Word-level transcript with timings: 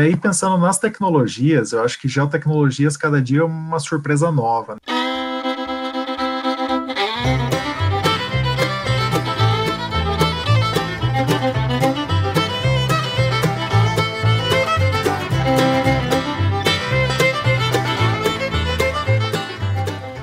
E 0.00 0.02
aí, 0.02 0.16
pensando 0.16 0.56
nas 0.56 0.78
tecnologias, 0.78 1.72
eu 1.72 1.84
acho 1.84 2.00
que 2.00 2.08
geotecnologias 2.08 2.96
cada 2.96 3.20
dia 3.20 3.40
é 3.40 3.44
uma 3.44 3.78
surpresa 3.78 4.32
nova. 4.32 4.78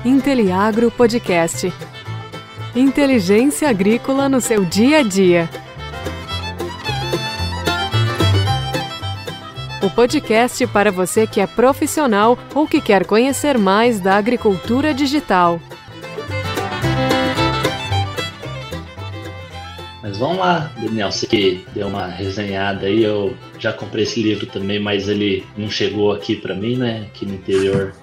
Inteliagro 0.04 0.90
Podcast. 0.90 1.72
Inteligência 2.74 3.70
agrícola 3.70 4.28
no 4.28 4.40
seu 4.40 4.64
dia 4.64 4.98
a 4.98 5.02
dia. 5.04 5.48
O 9.80 9.88
podcast 9.88 10.66
para 10.66 10.90
você 10.90 11.24
que 11.24 11.40
é 11.40 11.46
profissional 11.46 12.36
ou 12.52 12.66
que 12.66 12.80
quer 12.80 13.06
conhecer 13.06 13.56
mais 13.56 14.00
da 14.00 14.16
agricultura 14.16 14.92
digital. 14.92 15.60
Mas 20.02 20.18
vamos 20.18 20.38
lá, 20.38 20.72
Daniel, 20.80 21.12
você 21.12 21.28
que 21.28 21.64
deu 21.72 21.86
uma 21.86 22.08
resenhada 22.08 22.86
aí, 22.86 23.04
eu 23.04 23.36
já 23.60 23.72
comprei 23.72 24.02
esse 24.02 24.20
livro 24.20 24.46
também, 24.46 24.80
mas 24.80 25.08
ele 25.08 25.46
não 25.56 25.70
chegou 25.70 26.10
aqui 26.10 26.34
para 26.34 26.56
mim, 26.56 26.76
né? 26.76 27.06
Aqui 27.06 27.24
no 27.24 27.34
interior 27.34 27.94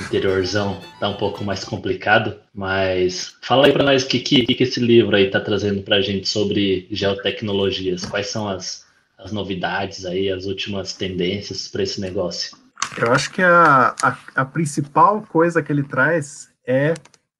interiorzão 0.00 0.80
tá 1.00 1.08
um 1.08 1.16
pouco 1.16 1.42
mais 1.42 1.64
complicado, 1.64 2.36
mas 2.54 3.34
fala 3.42 3.66
aí 3.66 3.72
para 3.72 3.82
nós 3.82 4.04
o 4.04 4.08
que, 4.08 4.20
que, 4.20 4.46
que 4.46 4.62
esse 4.62 4.78
livro 4.78 5.16
aí 5.16 5.28
tá 5.30 5.40
trazendo 5.40 5.82
para 5.82 5.96
a 5.96 6.00
gente 6.00 6.28
sobre 6.28 6.86
geotecnologias, 6.92 8.06
quais 8.06 8.28
são 8.28 8.48
as, 8.48 8.86
as 9.18 9.32
novidades 9.32 10.06
aí, 10.06 10.30
as 10.30 10.44
últimas 10.44 10.92
tendências 10.92 11.66
para 11.66 11.82
esse 11.82 12.00
negócio. 12.00 12.56
Eu 12.96 13.12
acho 13.12 13.32
que 13.32 13.42
a, 13.42 13.94
a, 14.00 14.18
a, 14.36 14.44
principal 14.44 15.22
coisa 15.22 15.62
que 15.62 15.72
ele 15.72 15.82
traz 15.82 16.50
é 16.64 16.94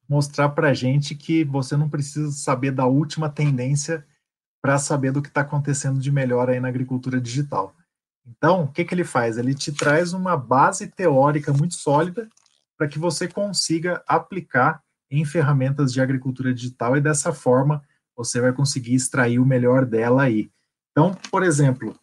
mostrar 0.07 0.49
para 0.49 0.69
a 0.69 0.73
gente 0.73 1.15
que 1.15 1.43
você 1.45 1.77
não 1.77 1.89
precisa 1.89 2.31
saber 2.31 2.71
da 2.71 2.85
última 2.85 3.29
tendência 3.29 4.05
para 4.61 4.77
saber 4.77 5.11
do 5.11 5.21
que 5.21 5.29
está 5.29 5.41
acontecendo 5.41 5.99
de 5.99 6.11
melhor 6.11 6.49
aí 6.49 6.59
na 6.59 6.67
agricultura 6.67 7.21
digital. 7.21 7.73
Então, 8.27 8.63
o 8.63 8.67
que, 8.67 8.83
que 8.83 8.93
ele 8.93 9.05
faz? 9.05 9.37
Ele 9.37 9.55
te 9.55 9.71
traz 9.71 10.13
uma 10.13 10.35
base 10.35 10.87
teórica 10.87 11.53
muito 11.53 11.75
sólida 11.75 12.27
para 12.77 12.87
que 12.87 12.99
você 12.99 13.27
consiga 13.27 14.03
aplicar 14.07 14.83
em 15.09 15.23
ferramentas 15.25 15.93
de 15.93 16.01
agricultura 16.01 16.53
digital 16.53 16.97
e 16.97 17.01
dessa 17.01 17.33
forma 17.33 17.81
você 18.15 18.41
vai 18.41 18.51
conseguir 18.51 18.93
extrair 18.93 19.39
o 19.39 19.45
melhor 19.45 19.85
dela 19.85 20.23
aí. 20.23 20.51
Então, 20.99 21.15
por 21.31 21.43
exemplo, 21.43 21.95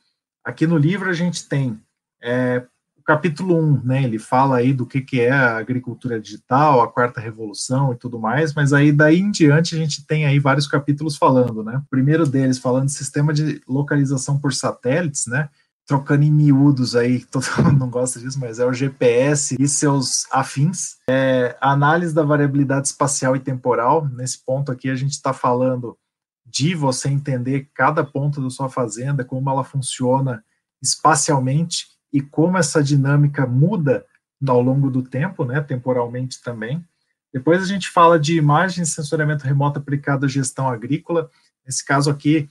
aqui 0.42 0.66
no 0.66 0.78
livro 0.78 1.10
a 1.10 1.12
gente 1.12 1.46
tem 1.46 1.78
é, 2.22 2.64
o 2.96 3.02
capítulo 3.02 3.54
1, 3.54 3.82
né, 3.84 4.02
ele 4.02 4.18
fala 4.18 4.56
aí 4.56 4.72
do 4.72 4.86
que, 4.86 5.02
que 5.02 5.20
é 5.20 5.30
a 5.30 5.58
agricultura 5.58 6.18
digital, 6.18 6.80
a 6.80 6.90
quarta 6.90 7.20
revolução 7.20 7.92
e 7.92 7.96
tudo 7.96 8.18
mais, 8.18 8.54
mas 8.54 8.72
aí 8.72 8.90
daí 8.90 9.18
em 9.18 9.30
diante 9.30 9.74
a 9.74 9.78
gente 9.78 10.06
tem 10.06 10.24
aí 10.24 10.38
vários 10.38 10.66
capítulos 10.66 11.14
falando, 11.14 11.62
né, 11.62 11.76
o 11.76 11.90
primeiro 11.90 12.24
deles 12.24 12.58
falando 12.58 12.86
de 12.86 12.92
sistema 12.92 13.34
de 13.34 13.60
localização 13.68 14.40
por 14.40 14.54
satélites, 14.54 15.26
né, 15.26 15.50
trocando 15.86 16.24
em 16.24 16.32
miúdos 16.32 16.96
aí, 16.96 17.22
todo 17.30 17.44
mundo 17.58 17.78
não 17.78 17.90
gosta 17.90 18.18
disso, 18.18 18.40
mas 18.40 18.58
é 18.58 18.64
o 18.64 18.72
GPS 18.72 19.56
e 19.60 19.68
seus 19.68 20.26
afins. 20.32 20.96
É, 21.10 21.54
análise 21.60 22.14
da 22.14 22.22
variabilidade 22.22 22.88
espacial 22.88 23.36
e 23.36 23.40
temporal, 23.40 24.08
nesse 24.08 24.42
ponto 24.42 24.72
aqui 24.72 24.88
a 24.88 24.94
gente 24.96 25.12
está 25.12 25.34
falando 25.34 25.98
de 26.46 26.74
você 26.74 27.08
entender 27.08 27.68
cada 27.74 28.04
ponto 28.04 28.40
da 28.40 28.48
sua 28.48 28.68
fazenda, 28.68 29.24
como 29.24 29.50
ela 29.50 29.64
funciona 29.64 30.44
espacialmente 30.80 31.88
e 32.12 32.20
como 32.20 32.56
essa 32.56 32.82
dinâmica 32.82 33.46
muda 33.46 34.06
ao 34.46 34.62
longo 34.62 34.90
do 34.90 35.02
tempo, 35.02 35.44
né, 35.44 35.60
temporalmente 35.60 36.40
também. 36.42 36.84
Depois 37.32 37.62
a 37.62 37.66
gente 37.66 37.90
fala 37.90 38.18
de 38.18 38.36
imagem 38.36 38.84
e 38.84 38.86
sensoriamento 38.86 39.44
remoto 39.44 39.78
aplicado 39.78 40.24
à 40.24 40.28
gestão 40.28 40.68
agrícola. 40.68 41.28
Nesse 41.64 41.84
caso 41.84 42.10
aqui, 42.10 42.48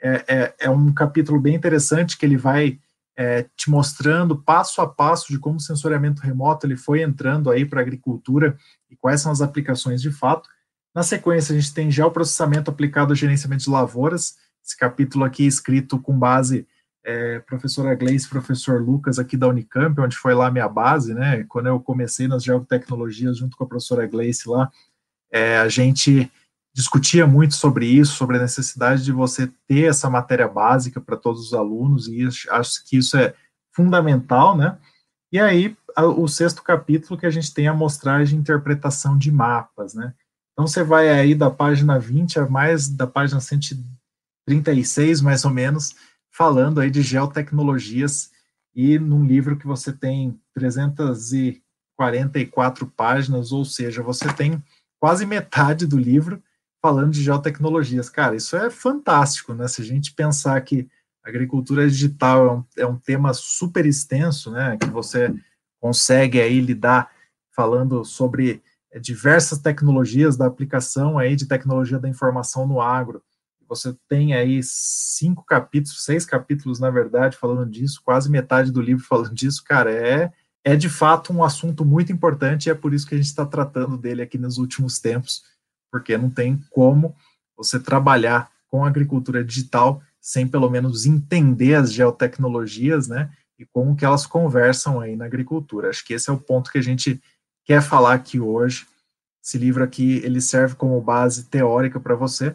é, 0.00 0.24
é, 0.28 0.54
é, 0.60 0.70
um 0.70 0.92
capítulo 0.92 1.40
bem 1.40 1.54
interessante 1.54 2.18
que 2.18 2.26
ele 2.26 2.36
vai 2.36 2.78
é, 3.16 3.46
te 3.56 3.70
mostrando 3.70 4.36
passo 4.36 4.82
a 4.82 4.86
passo 4.88 5.32
de 5.32 5.38
como 5.38 5.56
o 5.56 5.60
sensoriamento 5.60 6.20
remoto 6.20 6.66
ele 6.66 6.76
foi 6.76 7.00
entrando 7.00 7.50
aí 7.50 7.64
para 7.64 7.80
a 7.80 7.82
agricultura 7.82 8.58
e 8.90 8.96
quais 8.96 9.22
são 9.22 9.32
as 9.32 9.40
aplicações 9.40 10.02
de 10.02 10.10
fato. 10.10 10.50
Na 10.96 11.02
sequência, 11.02 11.54
a 11.54 11.60
gente 11.60 11.74
tem 11.74 11.90
geoprocessamento 11.90 12.70
aplicado 12.70 13.12
ao 13.12 13.14
gerenciamento 13.14 13.64
de 13.64 13.68
lavouras, 13.68 14.38
esse 14.64 14.74
capítulo 14.74 15.26
aqui 15.26 15.46
escrito 15.46 15.98
com 15.98 16.18
base 16.18 16.66
é, 17.04 17.38
professora 17.40 17.94
Gleice 17.94 18.24
e 18.24 18.30
professor 18.30 18.80
Lucas 18.80 19.18
aqui 19.18 19.36
da 19.36 19.46
Unicamp, 19.46 20.00
onde 20.00 20.16
foi 20.16 20.32
lá 20.32 20.46
a 20.46 20.50
minha 20.50 20.66
base, 20.66 21.12
né, 21.12 21.44
quando 21.50 21.66
eu 21.66 21.78
comecei 21.78 22.26
nas 22.26 22.42
geotecnologias 22.42 23.36
junto 23.36 23.58
com 23.58 23.64
a 23.64 23.66
professora 23.66 24.06
Gleice 24.06 24.48
lá, 24.48 24.70
é, 25.30 25.58
a 25.58 25.68
gente 25.68 26.32
discutia 26.74 27.26
muito 27.26 27.54
sobre 27.54 27.84
isso, 27.84 28.14
sobre 28.14 28.38
a 28.38 28.40
necessidade 28.40 29.04
de 29.04 29.12
você 29.12 29.52
ter 29.68 29.90
essa 29.90 30.08
matéria 30.08 30.48
básica 30.48 30.98
para 30.98 31.18
todos 31.18 31.48
os 31.48 31.52
alunos, 31.52 32.08
e 32.08 32.26
acho 32.48 32.84
que 32.86 32.96
isso 32.96 33.18
é 33.18 33.34
fundamental, 33.70 34.56
né? 34.56 34.78
E 35.30 35.38
aí, 35.38 35.76
o 36.16 36.26
sexto 36.26 36.62
capítulo 36.62 37.20
que 37.20 37.26
a 37.26 37.30
gente 37.30 37.52
tem 37.52 37.68
a 37.68 37.72
amostragem 37.72 38.36
de 38.36 38.40
interpretação 38.40 39.18
de 39.18 39.30
mapas, 39.30 39.92
né? 39.92 40.14
Então, 40.56 40.66
você 40.66 40.82
vai 40.82 41.10
aí 41.10 41.34
da 41.34 41.50
página 41.50 41.98
20 41.98 42.40
a 42.40 42.48
mais 42.48 42.88
da 42.88 43.06
página 43.06 43.42
136, 43.42 45.20
mais 45.20 45.44
ou 45.44 45.50
menos, 45.50 45.94
falando 46.32 46.80
aí 46.80 46.90
de 46.90 47.02
geotecnologias, 47.02 48.30
e 48.74 48.98
num 48.98 49.22
livro 49.22 49.58
que 49.58 49.66
você 49.66 49.92
tem 49.92 50.40
344 50.54 52.86
páginas, 52.86 53.52
ou 53.52 53.66
seja, 53.66 54.02
você 54.02 54.32
tem 54.32 54.64
quase 54.98 55.26
metade 55.26 55.86
do 55.86 55.98
livro 55.98 56.42
falando 56.80 57.12
de 57.12 57.22
geotecnologias. 57.22 58.08
Cara, 58.08 58.34
isso 58.34 58.56
é 58.56 58.70
fantástico, 58.70 59.52
né? 59.52 59.68
Se 59.68 59.82
a 59.82 59.84
gente 59.84 60.14
pensar 60.14 60.58
que 60.62 60.88
agricultura 61.22 61.86
digital 61.86 62.46
é 62.46 62.52
um, 62.52 62.64
é 62.78 62.86
um 62.86 62.96
tema 62.96 63.34
super 63.34 63.84
extenso, 63.84 64.50
né? 64.50 64.78
Que 64.78 64.88
você 64.88 65.34
consegue 65.80 66.40
aí 66.40 66.60
lidar 66.60 67.10
falando 67.54 68.02
sobre 68.04 68.52
é, 68.54 68.60
diversas 68.98 69.58
tecnologias 69.58 70.36
da 70.36 70.46
aplicação 70.46 71.18
aí 71.18 71.36
de 71.36 71.46
tecnologia 71.46 71.98
da 71.98 72.08
informação 72.08 72.66
no 72.66 72.80
agro. 72.80 73.22
Você 73.68 73.94
tem 74.08 74.34
aí 74.34 74.60
cinco 74.62 75.44
capítulos, 75.44 76.04
seis 76.04 76.24
capítulos, 76.24 76.78
na 76.78 76.90
verdade, 76.90 77.36
falando 77.36 77.68
disso, 77.68 78.00
quase 78.04 78.30
metade 78.30 78.70
do 78.70 78.80
livro 78.80 79.04
falando 79.06 79.34
disso, 79.34 79.62
cara, 79.64 79.90
é, 79.92 80.32
é 80.64 80.76
de 80.76 80.88
fato 80.88 81.32
um 81.32 81.42
assunto 81.42 81.84
muito 81.84 82.12
importante 82.12 82.66
e 82.66 82.70
é 82.70 82.74
por 82.74 82.94
isso 82.94 83.06
que 83.06 83.14
a 83.14 83.18
gente 83.18 83.26
está 83.26 83.44
tratando 83.44 83.96
dele 83.96 84.22
aqui 84.22 84.38
nos 84.38 84.58
últimos 84.58 84.98
tempos, 84.98 85.42
porque 85.90 86.16
não 86.16 86.30
tem 86.30 86.62
como 86.70 87.14
você 87.56 87.78
trabalhar 87.80 88.50
com 88.68 88.84
agricultura 88.84 89.44
digital 89.44 90.02
sem 90.20 90.46
pelo 90.46 90.68
menos 90.68 91.06
entender 91.06 91.74
as 91.76 91.92
geotecnologias, 91.92 93.06
né, 93.06 93.30
e 93.58 93.64
como 93.64 93.94
que 93.94 94.04
elas 94.04 94.26
conversam 94.26 95.00
aí 95.00 95.14
na 95.14 95.24
agricultura. 95.24 95.88
Acho 95.88 96.04
que 96.04 96.14
esse 96.14 96.28
é 96.28 96.32
o 96.32 96.38
ponto 96.38 96.70
que 96.70 96.78
a 96.78 96.82
gente 96.82 97.22
quer 97.66 97.82
falar 97.82 98.14
aqui 98.14 98.40
hoje. 98.40 98.86
Esse 99.44 99.58
livro 99.58 99.84
aqui, 99.84 100.20
ele 100.24 100.40
serve 100.40 100.74
como 100.74 101.00
base 101.00 101.44
teórica 101.44 102.00
para 102.00 102.14
você 102.14 102.54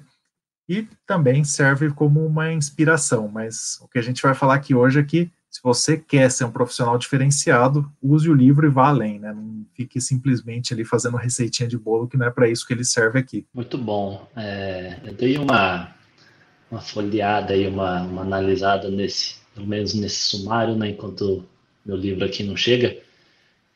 e 0.67 0.87
também 1.05 1.43
serve 1.43 1.91
como 1.91 2.25
uma 2.25 2.51
inspiração, 2.51 3.27
mas 3.27 3.77
o 3.81 3.87
que 3.87 3.99
a 3.99 4.01
gente 4.01 4.21
vai 4.21 4.33
falar 4.33 4.55
aqui 4.55 4.73
hoje 4.73 4.99
é 4.99 5.03
que 5.03 5.29
se 5.49 5.59
você 5.61 5.97
quer 5.97 6.31
ser 6.31 6.45
um 6.45 6.51
profissional 6.51 6.97
diferenciado, 6.97 7.91
use 8.01 8.29
o 8.29 8.33
livro 8.33 8.65
e 8.65 8.69
vá 8.69 8.87
além, 8.87 9.19
né? 9.19 9.33
Não 9.33 9.65
fique 9.75 9.99
simplesmente 9.99 10.73
ali 10.73 10.85
fazendo 10.85 11.17
receitinha 11.17 11.67
de 11.67 11.77
bolo, 11.77 12.07
que 12.07 12.15
não 12.15 12.25
é 12.25 12.31
para 12.31 12.47
isso 12.47 12.65
que 12.65 12.71
ele 12.71 12.85
serve 12.85 13.19
aqui. 13.19 13.45
Muito 13.53 13.77
bom. 13.77 14.25
É, 14.33 14.97
eu 15.03 15.13
dei 15.13 15.37
uma, 15.37 15.93
uma 16.71 16.79
folheada 16.79 17.53
e 17.53 17.67
uma, 17.67 18.01
uma 18.01 18.21
analisada 18.21 18.89
nesse, 18.89 19.35
pelo 19.53 19.67
menos 19.67 19.93
nesse 19.93 20.21
sumário, 20.21 20.73
né? 20.73 20.91
Enquanto 20.91 21.43
meu 21.85 21.97
livro 21.97 22.23
aqui 22.23 22.43
não 22.43 22.55
chega. 22.55 22.97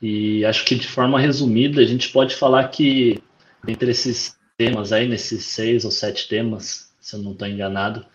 E 0.01 0.45
acho 0.45 0.65
que 0.65 0.75
de 0.75 0.87
forma 0.87 1.19
resumida 1.19 1.81
a 1.81 1.85
gente 1.85 2.09
pode 2.09 2.35
falar 2.35 2.67
que 2.67 3.21
entre 3.67 3.91
esses 3.91 4.35
temas 4.57 4.91
aí, 4.91 5.07
nesses 5.07 5.45
seis 5.45 5.85
ou 5.85 5.91
sete 5.91 6.27
temas, 6.27 6.93
se 6.99 7.15
eu 7.15 7.21
não 7.21 7.31
estou 7.31 7.47
enganado, 7.47 8.05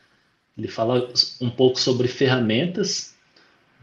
ele 0.56 0.68
fala 0.68 1.08
um 1.40 1.50
pouco 1.50 1.78
sobre 1.80 2.06
ferramentas 2.08 3.14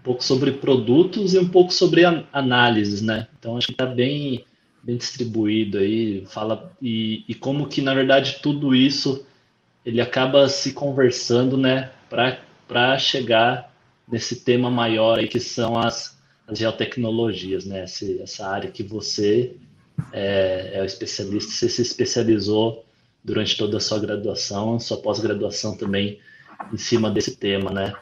pouco 0.07 0.23
sobre 0.23 0.53
produtos 0.53 1.33
e 1.33 1.37
um 1.37 1.49
pouco 1.49 1.73
sobre 1.73 2.03
análises, 2.31 3.01
né? 3.01 3.27
Então 3.37 3.57
acho 3.57 3.67
que 3.67 3.73
está 3.73 3.85
bem, 3.85 4.45
bem 4.81 4.95
distribuído 4.95 5.79
aí, 5.79 6.25
fala 6.27 6.71
e, 6.81 7.25
e, 7.27 7.35
como 7.35 7.67
que 7.67 7.81
na 7.81 7.93
verdade 7.93 8.39
tudo 8.41 8.73
isso 8.73 9.25
ele 9.85 9.99
acaba 9.99 10.47
se 10.47 10.71
conversando, 10.71 11.57
né? 11.57 11.91
Para 12.09 12.97
chegar 12.97 13.69
nesse 14.07 14.45
tema 14.45 14.71
maior 14.71 15.19
aí 15.19 15.27
que 15.27 15.41
são 15.41 15.77
as, 15.77 16.16
as 16.47 16.57
geotecnologias, 16.57 17.65
né? 17.65 17.83
Essa 17.83 18.47
área 18.47 18.71
que 18.71 18.81
você 18.81 19.55
é, 20.13 20.71
é 20.75 20.81
o 20.81 20.85
especialista, 20.85 21.51
você 21.51 21.69
se 21.69 21.81
especializou 21.81 22.85
durante 23.23 23.57
toda 23.57 23.77
a 23.77 23.81
sua 23.81 23.99
graduação, 23.99 24.79
sua 24.79 24.97
pós-graduação 24.97 25.75
também 25.75 26.19
em 26.71 26.77
cima 26.77 27.11
desse 27.11 27.35
tema, 27.35 27.71
né? 27.71 27.93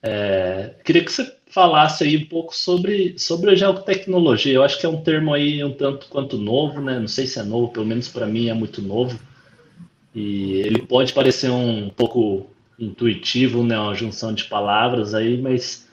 É, 0.00 0.74
queria 0.84 1.04
que 1.04 1.10
você 1.10 1.34
falasse 1.48 2.04
aí 2.04 2.16
um 2.16 2.26
pouco 2.26 2.54
sobre, 2.54 3.18
sobre 3.18 3.50
a 3.50 3.54
geotecnologia. 3.54 4.54
Eu 4.54 4.62
acho 4.62 4.78
que 4.78 4.86
é 4.86 4.88
um 4.88 5.02
termo 5.02 5.34
aí 5.34 5.64
um 5.64 5.72
tanto 5.72 6.06
quanto 6.08 6.38
novo, 6.38 6.80
né? 6.80 7.00
Não 7.00 7.08
sei 7.08 7.26
se 7.26 7.40
é 7.40 7.42
novo, 7.42 7.72
pelo 7.72 7.86
menos 7.86 8.08
para 8.08 8.26
mim 8.26 8.48
é 8.48 8.54
muito 8.54 8.80
novo. 8.80 9.18
E 10.14 10.52
ele 10.60 10.82
pode 10.82 11.12
parecer 11.12 11.50
um 11.50 11.90
pouco 11.90 12.48
intuitivo, 12.78 13.64
né? 13.64 13.78
Uma 13.78 13.94
junção 13.94 14.32
de 14.32 14.44
palavras 14.44 15.14
aí, 15.14 15.36
mas 15.40 15.87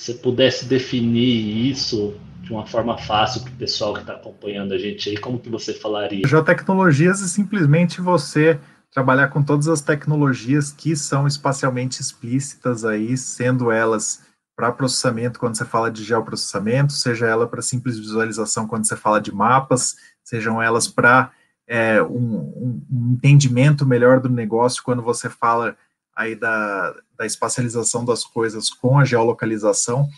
se 0.00 0.14
pudesse 0.14 0.64
definir 0.64 1.68
isso 1.70 2.14
de 2.40 2.50
uma 2.50 2.66
forma 2.66 2.96
fácil 2.96 3.42
para 3.42 3.52
o 3.52 3.56
pessoal 3.56 3.92
que 3.92 4.00
está 4.00 4.14
acompanhando 4.14 4.72
a 4.72 4.78
gente 4.78 5.10
aí, 5.10 5.18
como 5.18 5.38
que 5.38 5.50
você 5.50 5.74
falaria? 5.74 6.26
Geotecnologias 6.26 7.22
é 7.22 7.26
simplesmente 7.26 8.00
você 8.00 8.58
trabalhar 8.90 9.28
com 9.28 9.42
todas 9.42 9.68
as 9.68 9.82
tecnologias 9.82 10.72
que 10.72 10.96
são 10.96 11.26
espacialmente 11.26 12.00
explícitas 12.00 12.82
aí, 12.82 13.14
sendo 13.14 13.70
elas 13.70 14.22
para 14.56 14.72
processamento 14.72 15.38
quando 15.38 15.56
você 15.56 15.66
fala 15.66 15.90
de 15.90 16.02
geoprocessamento, 16.02 16.94
seja 16.94 17.26
ela 17.26 17.46
para 17.46 17.60
simples 17.60 17.98
visualização 17.98 18.66
quando 18.66 18.86
você 18.86 18.96
fala 18.96 19.20
de 19.20 19.30
mapas, 19.30 19.96
sejam 20.24 20.62
elas 20.62 20.88
para 20.88 21.30
é, 21.68 22.02
um, 22.02 22.80
um, 22.90 23.12
entendimento 23.12 23.84
melhor 23.84 24.18
do 24.18 24.30
negócio 24.30 24.82
quando 24.82 25.02
você 25.02 25.28
fala 25.28 25.76
aí 26.16 26.34
da, 26.34 26.94
da 27.16 27.26
espacialização 27.26 28.04
das 28.04 28.24
coisas 28.24 28.70
com 28.70 28.98
a 28.98 29.04
geolocalização. 29.04 30.08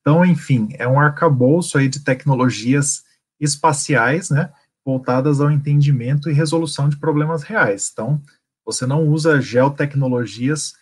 Então, 0.00 0.24
enfim, 0.24 0.68
é 0.78 0.86
um 0.88 0.98
arcabouço 0.98 1.78
aí 1.78 1.88
de 1.88 2.00
tecnologias 2.00 3.04
espaciais, 3.40 4.30
né, 4.30 4.52
voltadas 4.84 5.40
ao 5.40 5.50
entendimento 5.50 6.30
e 6.30 6.32
resolução 6.32 6.88
de 6.88 6.96
problemas 6.96 7.42
reais. 7.42 7.90
Então, 7.92 8.20
você 8.64 8.86
não 8.86 9.06
usa 9.08 9.40
geotecnologias 9.40 10.74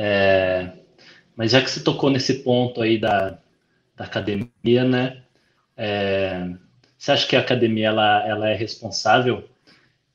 É, 0.00 0.74
mas 1.36 1.50
já 1.50 1.60
que 1.60 1.68
você 1.68 1.80
tocou 1.80 2.08
nesse 2.08 2.34
ponto 2.44 2.80
aí 2.80 3.00
da, 3.00 3.36
da 3.96 4.04
academia, 4.04 4.84
né? 4.84 5.22
É, 5.76 6.54
você 6.96 7.10
acha 7.10 7.26
que 7.26 7.34
a 7.34 7.40
academia 7.40 7.88
ela, 7.88 8.24
ela 8.24 8.48
é 8.48 8.54
responsável 8.54 9.48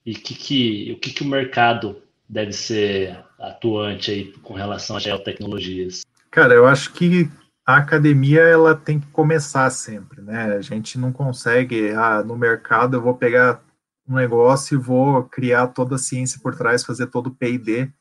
e 0.05 0.15
que, 0.15 0.35
que, 0.35 0.93
o 0.93 0.99
que, 0.99 1.11
que 1.11 1.21
o 1.21 1.27
mercado 1.27 2.01
deve 2.29 2.53
ser 2.53 3.17
atuante 3.37 4.09
aí 4.09 4.31
com 4.41 4.53
relação 4.53 4.95
às 4.95 5.03
geotecnologias? 5.03 6.03
Cara, 6.31 6.53
eu 6.53 6.65
acho 6.65 6.93
que 6.93 7.29
a 7.65 7.75
academia 7.75 8.41
ela 8.41 8.73
tem 8.73 9.01
que 9.01 9.07
começar 9.07 9.69
sempre, 9.69 10.21
né? 10.21 10.55
A 10.55 10.61
gente 10.61 10.97
não 10.97 11.11
consegue, 11.11 11.91
ah, 11.91 12.23
no 12.23 12.37
mercado 12.37 12.95
eu 12.95 13.01
vou 13.01 13.15
pegar 13.15 13.61
um 14.07 14.15
negócio 14.15 14.75
e 14.75 14.81
vou 14.81 15.23
criar 15.23 15.67
toda 15.67 15.95
a 15.95 15.99
ciência 15.99 16.39
por 16.41 16.55
trás, 16.55 16.85
fazer 16.85 17.07
todo 17.07 17.27
o 17.27 17.35
P&D 17.35 17.91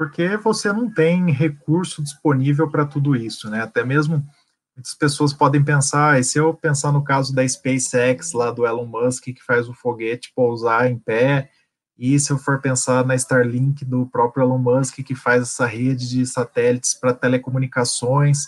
porque 0.00 0.34
você 0.38 0.72
não 0.72 0.90
tem 0.90 1.30
recurso 1.30 2.02
disponível 2.02 2.70
para 2.70 2.86
tudo 2.86 3.14
isso, 3.14 3.50
né? 3.50 3.60
Até 3.60 3.84
mesmo 3.84 4.26
muitas 4.74 4.94
pessoas 4.94 5.30
podem 5.34 5.62
pensar, 5.62 6.18
e 6.18 6.24
se 6.24 6.38
eu 6.38 6.54
pensar 6.54 6.90
no 6.90 7.04
caso 7.04 7.34
da 7.34 7.46
SpaceX 7.46 8.32
lá 8.32 8.50
do 8.50 8.66
Elon 8.66 8.86
Musk 8.86 9.24
que 9.24 9.44
faz 9.44 9.68
o 9.68 9.74
foguete 9.74 10.32
pousar 10.34 10.90
em 10.90 10.98
pé, 10.98 11.50
e 11.98 12.18
se 12.18 12.32
eu 12.32 12.38
for 12.38 12.62
pensar 12.62 13.04
na 13.04 13.14
Starlink 13.14 13.84
do 13.84 14.06
próprio 14.06 14.44
Elon 14.44 14.56
Musk 14.56 15.00
que 15.02 15.14
faz 15.14 15.42
essa 15.42 15.66
rede 15.66 16.08
de 16.08 16.24
satélites 16.24 16.94
para 16.94 17.12
telecomunicações, 17.12 18.46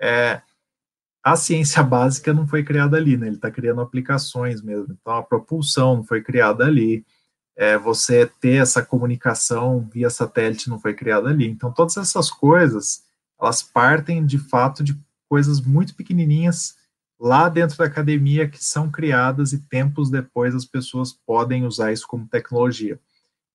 é, 0.00 0.40
a 1.22 1.36
ciência 1.36 1.82
básica 1.84 2.32
não 2.32 2.46
foi 2.48 2.64
criada 2.64 2.96
ali, 2.96 3.18
né? 3.18 3.26
Ele 3.26 3.36
está 3.36 3.50
criando 3.50 3.82
aplicações 3.82 4.62
mesmo. 4.62 4.96
Então 4.98 5.18
a 5.18 5.22
propulsão 5.22 5.96
não 5.96 6.02
foi 6.02 6.22
criada 6.22 6.64
ali 6.64 7.04
é, 7.56 7.78
você 7.78 8.26
ter 8.40 8.62
essa 8.62 8.84
comunicação 8.84 9.88
via 9.92 10.10
satélite 10.10 10.68
não 10.68 10.78
foi 10.78 10.94
criada 10.94 11.28
ali. 11.28 11.46
Então, 11.46 11.72
todas 11.72 11.96
essas 11.96 12.30
coisas, 12.30 13.02
elas 13.40 13.62
partem 13.62 14.24
de 14.24 14.38
fato 14.38 14.82
de 14.82 14.98
coisas 15.28 15.60
muito 15.60 15.94
pequenininhas 15.94 16.76
lá 17.18 17.48
dentro 17.48 17.78
da 17.78 17.84
academia 17.84 18.48
que 18.48 18.62
são 18.62 18.90
criadas 18.90 19.52
e 19.52 19.58
tempos 19.58 20.10
depois 20.10 20.54
as 20.54 20.64
pessoas 20.64 21.12
podem 21.12 21.64
usar 21.64 21.92
isso 21.92 22.06
como 22.06 22.26
tecnologia. 22.26 22.98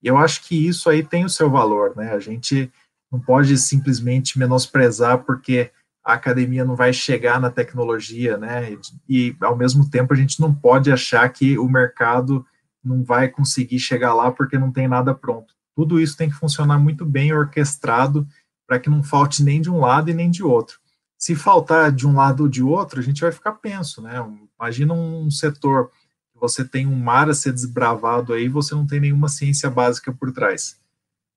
E 0.02 0.08
eu 0.08 0.18
acho 0.18 0.44
que 0.44 0.68
isso 0.68 0.90
aí 0.90 1.04
tem 1.04 1.26
o 1.26 1.30
seu 1.30 1.50
valor, 1.50 1.96
né? 1.96 2.14
A 2.14 2.20
gente 2.20 2.72
não 3.12 3.20
pode 3.20 3.58
simplesmente 3.58 4.40
menosprezar 4.40 5.24
porque 5.26 5.72
a 6.04 6.14
academia 6.14 6.64
não 6.64 6.76
vai 6.76 6.94
chegar 6.94 7.40
na 7.40 7.50
tecnologia, 7.50 8.38
né? 8.38 8.78
E, 9.08 9.28
e 9.28 9.36
ao 9.42 9.58
mesmo 9.58 9.90
tempo 9.90 10.14
a 10.14 10.16
gente 10.16 10.40
não 10.40 10.54
pode 10.54 10.92
achar 10.92 11.28
que 11.30 11.58
o 11.60 11.68
mercado 11.68 12.46
não 12.90 13.04
vai 13.04 13.30
conseguir 13.30 13.80
chegar 13.80 14.14
lá 14.16 14.32
porque 14.32 14.58
não 14.58 14.72
tem 14.72 14.88
nada 14.88 15.14
pronto. 15.14 15.54
Tudo 15.76 16.00
isso 16.00 16.18
tem 16.18 16.30
que 16.30 16.36
funcionar 16.36 16.80
muito 16.80 17.06
bem 17.06 17.32
orquestrado 17.32 18.28
para 18.68 18.80
que 18.80 18.90
não 18.90 19.04
falte 19.04 19.44
nem 19.44 19.62
de 19.62 19.70
um 19.70 19.80
lado 19.80 20.10
e 20.10 20.14
nem 20.14 20.30
de 20.30 20.44
outro. 20.44 20.80
Se 21.18 21.36
faltar 21.36 21.92
de 21.92 22.08
um 22.08 22.16
lado 22.16 22.44
ou 22.44 22.50
de 22.50 22.64
outro, 22.64 23.00
a 23.00 23.04
gente 23.04 23.22
vai 23.22 23.32
ficar 23.32 23.54
penso, 23.54 24.02
né? 24.02 24.16
Imagina 24.60 24.94
um 24.94 25.30
setor 25.30 25.92
que 26.34 26.40
você 26.40 26.66
tem 26.66 26.88
um 26.88 26.96
mar 26.96 27.30
a 27.30 27.34
ser 27.34 27.54
desbravado 27.54 28.34
aí, 28.34 28.50
você 28.50 28.74
não 28.74 28.88
tem 28.88 29.00
nenhuma 29.00 29.30
ciência 29.30 29.70
básica 29.70 30.12
por 30.12 30.32
trás. 30.32 30.80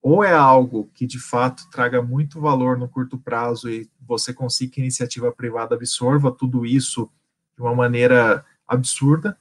Ou 0.00 0.24
é 0.24 0.32
algo 0.32 0.90
que 0.94 1.06
de 1.06 1.18
fato 1.18 1.68
traga 1.70 2.02
muito 2.02 2.40
valor 2.40 2.78
no 2.78 2.88
curto 2.88 3.18
prazo 3.18 3.68
e 3.68 3.88
você 4.00 4.32
consiga 4.32 4.72
que 4.72 4.80
a 4.80 4.84
iniciativa 4.84 5.30
privada 5.30 5.74
absorva 5.74 6.32
tudo 6.32 6.64
isso 6.64 7.10
de 7.56 7.62
uma 7.62 7.74
maneira 7.74 8.44
absurda, 8.66 9.38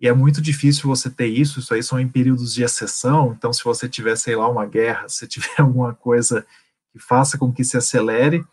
e 0.00 0.06
é 0.06 0.12
muito 0.12 0.40
difícil 0.40 0.84
você 0.84 1.10
ter 1.10 1.26
isso, 1.26 1.58
isso 1.58 1.74
aí 1.74 1.82
são 1.82 1.98
em 1.98 2.08
períodos 2.08 2.54
de 2.54 2.62
exceção, 2.62 3.34
então 3.36 3.52
se 3.52 3.64
você 3.64 3.88
tiver, 3.88 4.16
sei 4.16 4.36
lá, 4.36 4.48
uma 4.48 4.64
guerra, 4.64 5.08
se 5.08 5.26
tiver 5.26 5.48
alguma 5.58 5.94
coisa 5.94 6.46
que 6.92 6.98
faça 6.98 7.36
com 7.36 7.52
que 7.52 7.64
se 7.64 7.76
acelere, 7.76 8.44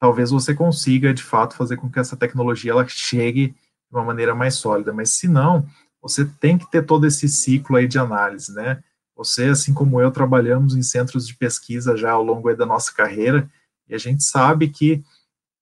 talvez 0.00 0.30
você 0.30 0.54
consiga, 0.54 1.12
de 1.12 1.22
fato, 1.22 1.56
fazer 1.56 1.76
com 1.76 1.90
que 1.90 1.98
essa 1.98 2.16
tecnologia 2.16 2.72
ela 2.72 2.86
chegue 2.88 3.48
de 3.48 3.96
uma 3.96 4.04
maneira 4.04 4.34
mais 4.34 4.54
sólida, 4.54 4.92
mas 4.92 5.10
se 5.10 5.28
não, 5.28 5.66
você 6.00 6.24
tem 6.24 6.56
que 6.56 6.70
ter 6.70 6.84
todo 6.84 7.06
esse 7.06 7.28
ciclo 7.28 7.76
aí 7.76 7.86
de 7.86 7.98
análise, 7.98 8.52
né? 8.52 8.82
Você, 9.16 9.44
assim 9.44 9.72
como 9.72 10.00
eu, 10.00 10.10
trabalhamos 10.10 10.76
em 10.76 10.82
centros 10.82 11.26
de 11.26 11.34
pesquisa 11.34 11.96
já 11.96 12.12
ao 12.12 12.22
longo 12.22 12.52
da 12.54 12.66
nossa 12.66 12.92
carreira, 12.92 13.50
e 13.88 13.94
a 13.94 13.98
gente 13.98 14.22
sabe 14.22 14.68
que 14.68 15.02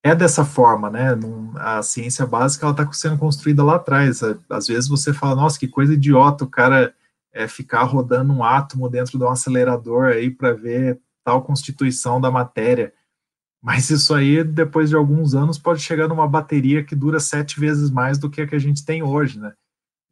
é 0.05 0.15
dessa 0.15 0.45
forma, 0.45 0.91
né? 0.91 1.19
A 1.57 1.83
ciência 1.83 2.27
básica 2.27 2.67
ela 2.67 2.73
está 2.73 2.93
sendo 2.93 3.17
construída 3.17 3.65
lá 3.65 3.77
atrás. 3.77 4.21
Às 4.51 4.67
vezes 4.67 4.87
você 4.87 5.15
fala, 5.15 5.35
nossa, 5.35 5.59
que 5.59 5.67
coisa 5.67 5.95
idiota, 5.95 6.45
o 6.45 6.49
cara 6.49 6.95
é, 7.33 7.49
ficar 7.49 7.85
rodando 7.85 8.31
um 8.31 8.45
átomo 8.45 8.91
dentro 8.91 9.17
de 9.19 9.25
um 9.25 9.31
acelerador 9.31 10.09
aí 10.09 10.31
para 10.31 10.53
ver 10.53 11.01
tal 11.25 11.43
constituição 11.43 12.21
da 12.21 12.31
matéria. 12.31 12.93
Mas 13.63 13.89
isso 13.89 14.13
aí, 14.13 14.45
depois 14.45 14.91
de 14.91 14.95
alguns 14.95 15.35
anos, 15.35 15.59
pode 15.59 15.81
chegar 15.81 16.07
numa 16.07 16.29
bateria 16.29 16.85
que 16.85 16.95
dura 16.95 17.19
sete 17.19 17.59
vezes 17.59 17.91
mais 17.91 18.19
do 18.19 18.29
que 18.29 18.43
a 18.43 18.47
que 18.47 18.55
a 18.55 18.59
gente 18.59 18.85
tem 18.85 19.03
hoje, 19.03 19.41
né? 19.41 19.55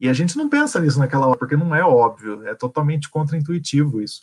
E 0.01 0.09
a 0.09 0.15
gente 0.15 0.39
não 0.39 0.49
pensa 0.49 0.81
nisso 0.81 0.99
naquela 0.99 1.27
hora, 1.27 1.39
porque 1.39 1.55
não 1.55 1.75
é 1.75 1.85
óbvio, 1.85 2.47
é 2.49 2.55
totalmente 2.55 3.11
contraintuitivo 3.11 4.01
isso. 4.01 4.23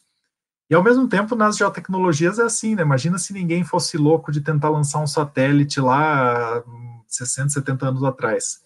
E 0.70 0.76
ao 0.76 0.84
mesmo 0.84 1.08
tempo, 1.08 1.36
nas 1.36 1.58
geotecnologias 1.58 2.38
é 2.38 2.44
assim, 2.44 2.76
né? 2.76 2.84
Imagina 2.84 3.18
se 3.18 3.34
ninguém 3.34 3.64
fosse 3.64 3.98
louco 3.98 4.32
de 4.32 4.40
tentar 4.40 4.70
lançar 4.70 5.00
um 5.00 5.08
satélite 5.08 5.82
lá 5.82 6.64
60, 7.08 7.50
70 7.50 7.88
anos 7.88 8.04
atrás. 8.04 8.62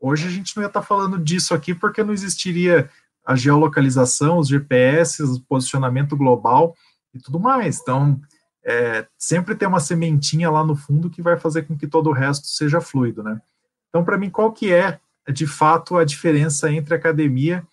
Hoje 0.00 0.28
a 0.28 0.30
gente 0.30 0.56
não 0.56 0.62
ia 0.62 0.68
estar 0.68 0.82
falando 0.82 1.18
disso 1.18 1.52
aqui 1.52 1.74
porque 1.74 2.04
não 2.04 2.12
existiria 2.12 2.88
a 3.26 3.34
geolocalização, 3.34 4.38
os 4.38 4.46
GPS, 4.46 5.20
o 5.22 5.40
posicionamento 5.40 6.16
global 6.16 6.76
e 7.12 7.18
tudo 7.18 7.40
mais. 7.40 7.80
Então, 7.80 8.20
é, 8.64 9.06
sempre 9.18 9.56
tem 9.56 9.66
uma 9.66 9.80
sementinha 9.80 10.48
lá 10.50 10.64
no 10.64 10.76
fundo 10.76 11.10
que 11.10 11.20
vai 11.20 11.36
fazer 11.36 11.62
com 11.62 11.76
que 11.76 11.88
todo 11.88 12.08
o 12.08 12.12
resto 12.12 12.46
seja 12.46 12.80
fluido, 12.80 13.22
né? 13.22 13.40
Então, 13.88 14.04
para 14.04 14.16
mim, 14.16 14.30
qual 14.30 14.52
que 14.52 14.72
é, 14.72 15.00
de 15.28 15.46
fato, 15.46 15.96
a 15.96 16.04
diferença 16.04 16.70
entre 16.70 16.94
academia 16.94 17.66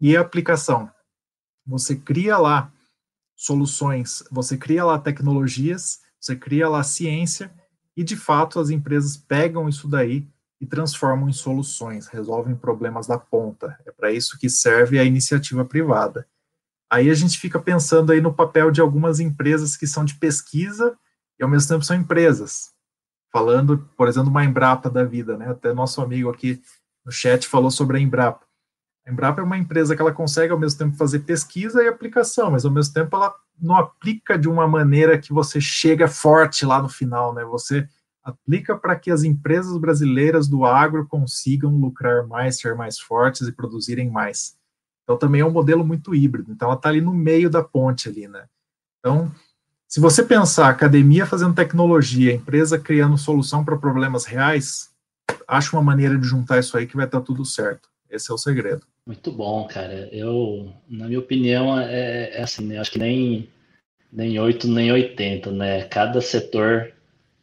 e 0.00 0.16
aplicação? 0.16 0.90
Você 1.64 1.94
cria 1.94 2.36
lá 2.36 2.72
soluções, 3.40 4.22
você 4.30 4.54
cria 4.54 4.84
lá 4.84 4.98
tecnologias, 4.98 6.00
você 6.20 6.36
cria 6.36 6.68
lá 6.68 6.82
ciência, 6.82 7.50
e 7.96 8.04
de 8.04 8.14
fato 8.14 8.60
as 8.60 8.68
empresas 8.68 9.16
pegam 9.16 9.66
isso 9.66 9.88
daí 9.88 10.28
e 10.60 10.66
transformam 10.66 11.26
em 11.26 11.32
soluções, 11.32 12.06
resolvem 12.06 12.54
problemas 12.54 13.06
da 13.06 13.18
ponta. 13.18 13.80
É 13.86 13.90
para 13.90 14.12
isso 14.12 14.38
que 14.38 14.50
serve 14.50 14.98
a 14.98 15.04
iniciativa 15.04 15.64
privada. 15.64 16.28
Aí 16.90 17.08
a 17.08 17.14
gente 17.14 17.38
fica 17.38 17.58
pensando 17.58 18.12
aí 18.12 18.20
no 18.20 18.34
papel 18.34 18.70
de 18.70 18.82
algumas 18.82 19.20
empresas 19.20 19.74
que 19.74 19.86
são 19.86 20.04
de 20.04 20.16
pesquisa 20.16 20.94
e 21.38 21.42
ao 21.42 21.48
mesmo 21.48 21.66
tempo 21.66 21.82
são 21.82 21.96
empresas. 21.96 22.74
Falando, 23.32 23.88
por 23.96 24.06
exemplo, 24.06 24.28
uma 24.28 24.44
Embrapa 24.44 24.90
da 24.90 25.02
vida, 25.02 25.38
né? 25.38 25.48
Até 25.48 25.72
nosso 25.72 26.02
amigo 26.02 26.28
aqui 26.28 26.60
no 27.06 27.10
chat 27.10 27.48
falou 27.48 27.70
sobre 27.70 27.96
a 27.96 28.00
Embrapa. 28.00 28.44
A 29.06 29.10
Embrapa 29.10 29.40
é 29.40 29.44
uma 29.44 29.58
empresa 29.58 29.96
que 29.96 30.02
ela 30.02 30.12
consegue 30.12 30.52
ao 30.52 30.58
mesmo 30.58 30.78
tempo 30.78 30.96
fazer 30.96 31.20
pesquisa 31.20 31.82
e 31.82 31.88
aplicação, 31.88 32.50
mas 32.50 32.64
ao 32.64 32.70
mesmo 32.70 32.92
tempo 32.92 33.16
ela 33.16 33.34
não 33.60 33.76
aplica 33.76 34.38
de 34.38 34.48
uma 34.48 34.66
maneira 34.66 35.18
que 35.18 35.32
você 35.32 35.60
chega 35.60 36.08
forte 36.08 36.64
lá 36.64 36.80
no 36.80 36.88
final, 36.88 37.34
né? 37.34 37.44
Você 37.44 37.88
aplica 38.22 38.76
para 38.76 38.96
que 38.96 39.10
as 39.10 39.22
empresas 39.22 39.76
brasileiras 39.78 40.46
do 40.46 40.64
agro 40.64 41.06
consigam 41.06 41.76
lucrar 41.76 42.26
mais, 42.26 42.58
ser 42.58 42.74
mais 42.74 42.98
fortes 42.98 43.48
e 43.48 43.52
produzirem 43.52 44.10
mais. 44.10 44.56
Então 45.02 45.18
também 45.18 45.40
é 45.40 45.44
um 45.44 45.50
modelo 45.50 45.84
muito 45.84 46.14
híbrido. 46.14 46.52
Então 46.52 46.68
ela 46.68 46.76
está 46.76 46.88
ali 46.88 47.00
no 47.00 47.14
meio 47.14 47.50
da 47.50 47.62
ponte 47.62 48.08
ali, 48.08 48.28
né? 48.28 48.44
Então, 48.98 49.32
se 49.88 49.98
você 49.98 50.22
pensar 50.22 50.68
academia 50.68 51.26
fazendo 51.26 51.54
tecnologia, 51.54 52.34
empresa 52.34 52.78
criando 52.78 53.18
solução 53.18 53.64
para 53.64 53.76
problemas 53.76 54.24
reais, 54.24 54.90
acho 55.48 55.74
uma 55.74 55.82
maneira 55.82 56.16
de 56.16 56.26
juntar 56.26 56.60
isso 56.60 56.76
aí 56.76 56.86
que 56.86 56.96
vai 56.96 57.06
estar 57.06 57.20
tudo 57.22 57.44
certo. 57.44 57.88
Esse 58.10 58.30
é 58.30 58.34
o 58.34 58.38
segredo. 58.38 58.82
Muito 59.06 59.30
bom, 59.30 59.66
cara. 59.66 60.08
Eu, 60.12 60.72
na 60.88 61.06
minha 61.06 61.20
opinião, 61.20 61.78
é, 61.78 62.30
é 62.34 62.42
assim, 62.42 62.66
né? 62.66 62.78
acho 62.78 62.90
que 62.90 62.98
nem 62.98 63.48
nem 64.12 64.38
8 64.38 64.66
nem 64.66 64.90
80, 64.90 65.52
né? 65.52 65.84
Cada 65.84 66.20
setor 66.20 66.92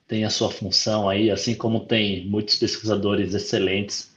tem 0.07 0.25
a 0.25 0.29
sua 0.29 0.51
função 0.51 1.09
aí, 1.09 1.31
assim 1.31 1.55
como 1.55 1.85
tem 1.85 2.25
muitos 2.27 2.57
pesquisadores 2.57 3.33
excelentes, 3.33 4.13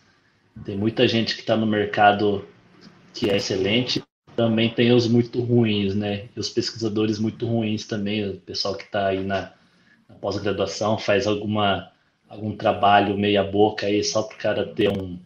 tem 0.65 0.77
muita 0.77 1.07
gente 1.07 1.35
que 1.35 1.41
está 1.41 1.57
no 1.57 1.67
mercado 1.67 2.47
que 3.15 3.31
é 3.31 3.37
excelente, 3.37 4.03
também 4.37 4.71
tem 4.71 4.93
os 4.93 5.07
muito 5.09 5.41
ruins, 5.41 5.95
né? 5.95 6.29
E 6.35 6.41
os 6.41 6.49
pesquisadores 6.49 7.19
muito 7.19 7.47
ruins 7.47 7.87
também, 7.87 8.29
o 8.29 8.37
pessoal 8.39 8.75
que 8.75 8.85
está 8.85 9.09
aí 9.09 9.23
na, 9.25 9.53
na 10.09 10.15
pós-graduação 10.17 10.99
faz 10.99 11.27
alguma 11.27 11.91
algum 12.29 12.57
trabalho 12.57 13.19
meia 13.19 13.43
boca 13.43 13.87
aí 13.87 14.05
só 14.05 14.23
para 14.23 14.37
o 14.37 14.39
cara 14.39 14.67
ter 14.67 14.89
um, 14.89 15.19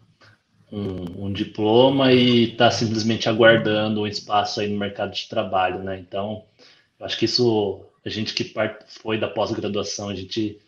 um, 0.71 1.25
um 1.25 1.33
diploma 1.33 2.11
e 2.11 2.51
está 2.51 2.71
simplesmente 2.71 3.29
aguardando 3.29 4.01
um 4.01 4.07
espaço 4.07 4.59
aí 4.59 4.67
no 4.67 4.79
mercado 4.79 5.13
de 5.13 5.27
trabalho, 5.27 5.83
né? 5.83 5.97
Então, 5.99 6.43
acho 6.99 7.17
que 7.17 7.25
isso, 7.25 7.85
a 8.05 8.09
gente 8.09 8.33
que 8.33 8.53
foi 8.87 9.17
da 9.19 9.27
pós-graduação, 9.27 10.09
a 10.09 10.15
gente 10.15 10.59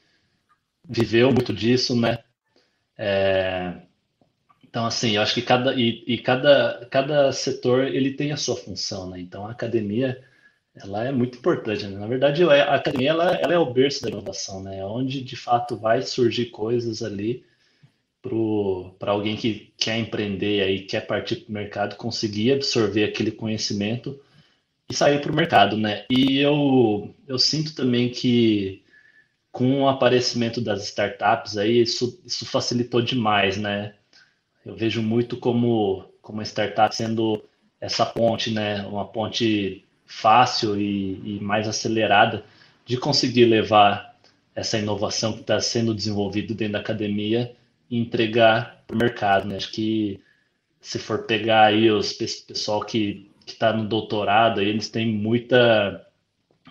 viveu 0.87 1.31
muito 1.31 1.53
disso, 1.53 1.99
né? 1.99 2.19
É, 2.97 3.73
então, 4.63 4.85
assim, 4.85 5.15
eu 5.15 5.21
acho 5.21 5.33
que 5.33 5.41
cada, 5.41 5.73
e, 5.75 6.03
e, 6.07 6.17
cada, 6.17 6.87
cada 6.91 7.31
setor, 7.31 7.85
ele 7.87 8.13
tem 8.13 8.31
a 8.31 8.37
sua 8.37 8.55
função, 8.55 9.09
né? 9.09 9.19
Então, 9.19 9.45
a 9.47 9.51
academia, 9.51 10.23
ela 10.75 11.05
é 11.05 11.11
muito 11.11 11.37
importante, 11.37 11.85
né? 11.87 11.97
Na 11.97 12.07
verdade, 12.07 12.43
a 12.43 12.75
academia, 12.75 13.09
ela, 13.09 13.35
ela 13.35 13.53
é 13.53 13.57
o 13.57 13.73
berço 13.73 14.03
da 14.03 14.09
inovação, 14.09 14.61
né? 14.63 14.79
É 14.79 14.85
onde, 14.85 15.23
de 15.23 15.35
fato, 15.35 15.77
vai 15.77 16.01
surgir 16.01 16.47
coisas 16.47 17.01
ali 17.01 17.43
para 18.99 19.11
alguém 19.11 19.35
que 19.35 19.71
quer 19.77 19.97
empreender 19.97 20.61
aí, 20.63 20.81
quer 20.81 21.01
partir 21.01 21.37
para 21.37 21.49
o 21.49 21.53
mercado, 21.53 21.95
conseguir 21.95 22.53
absorver 22.53 23.03
aquele 23.03 23.31
conhecimento 23.31 24.19
e 24.89 24.93
sair 24.93 25.21
para 25.21 25.31
o 25.31 25.35
mercado, 25.35 25.77
né? 25.77 26.05
E 26.09 26.39
eu, 26.39 27.13
eu 27.27 27.37
sinto 27.37 27.75
também 27.75 28.09
que 28.09 28.83
com 29.51 29.81
o 29.81 29.89
aparecimento 29.89 30.61
das 30.61 30.83
startups 30.83 31.57
aí, 31.57 31.81
isso, 31.81 32.21
isso 32.25 32.45
facilitou 32.45 33.01
demais, 33.01 33.57
né? 33.57 33.95
Eu 34.65 34.75
vejo 34.75 35.01
muito 35.01 35.37
como, 35.37 36.05
como 36.21 36.41
a 36.41 36.43
startup 36.43 36.95
sendo 36.95 37.43
essa 37.81 38.05
ponte, 38.05 38.51
né? 38.51 38.81
Uma 38.85 39.05
ponte 39.05 39.83
fácil 40.05 40.79
e, 40.79 41.37
e 41.37 41.39
mais 41.41 41.67
acelerada 41.67 42.43
de 42.85 42.97
conseguir 42.97 43.45
levar 43.45 44.15
essa 44.55 44.77
inovação 44.77 45.33
que 45.33 45.41
está 45.41 45.59
sendo 45.59 45.93
desenvolvida 45.93 46.53
dentro 46.53 46.73
da 46.73 46.79
academia 46.79 47.55
e 47.89 47.97
entregar 47.97 48.83
para 48.85 48.95
o 48.95 48.99
mercado. 48.99 49.47
Né? 49.47 49.57
Acho 49.57 49.71
que 49.71 50.19
se 50.81 50.99
for 50.99 51.25
pegar 51.25 51.65
aí 51.65 51.89
os 51.91 52.13
pessoal 52.13 52.81
que 52.83 53.29
está 53.45 53.73
no 53.73 53.87
doutorado, 53.87 54.61
eles 54.61 54.89
têm 54.89 55.07
muita, 55.07 56.05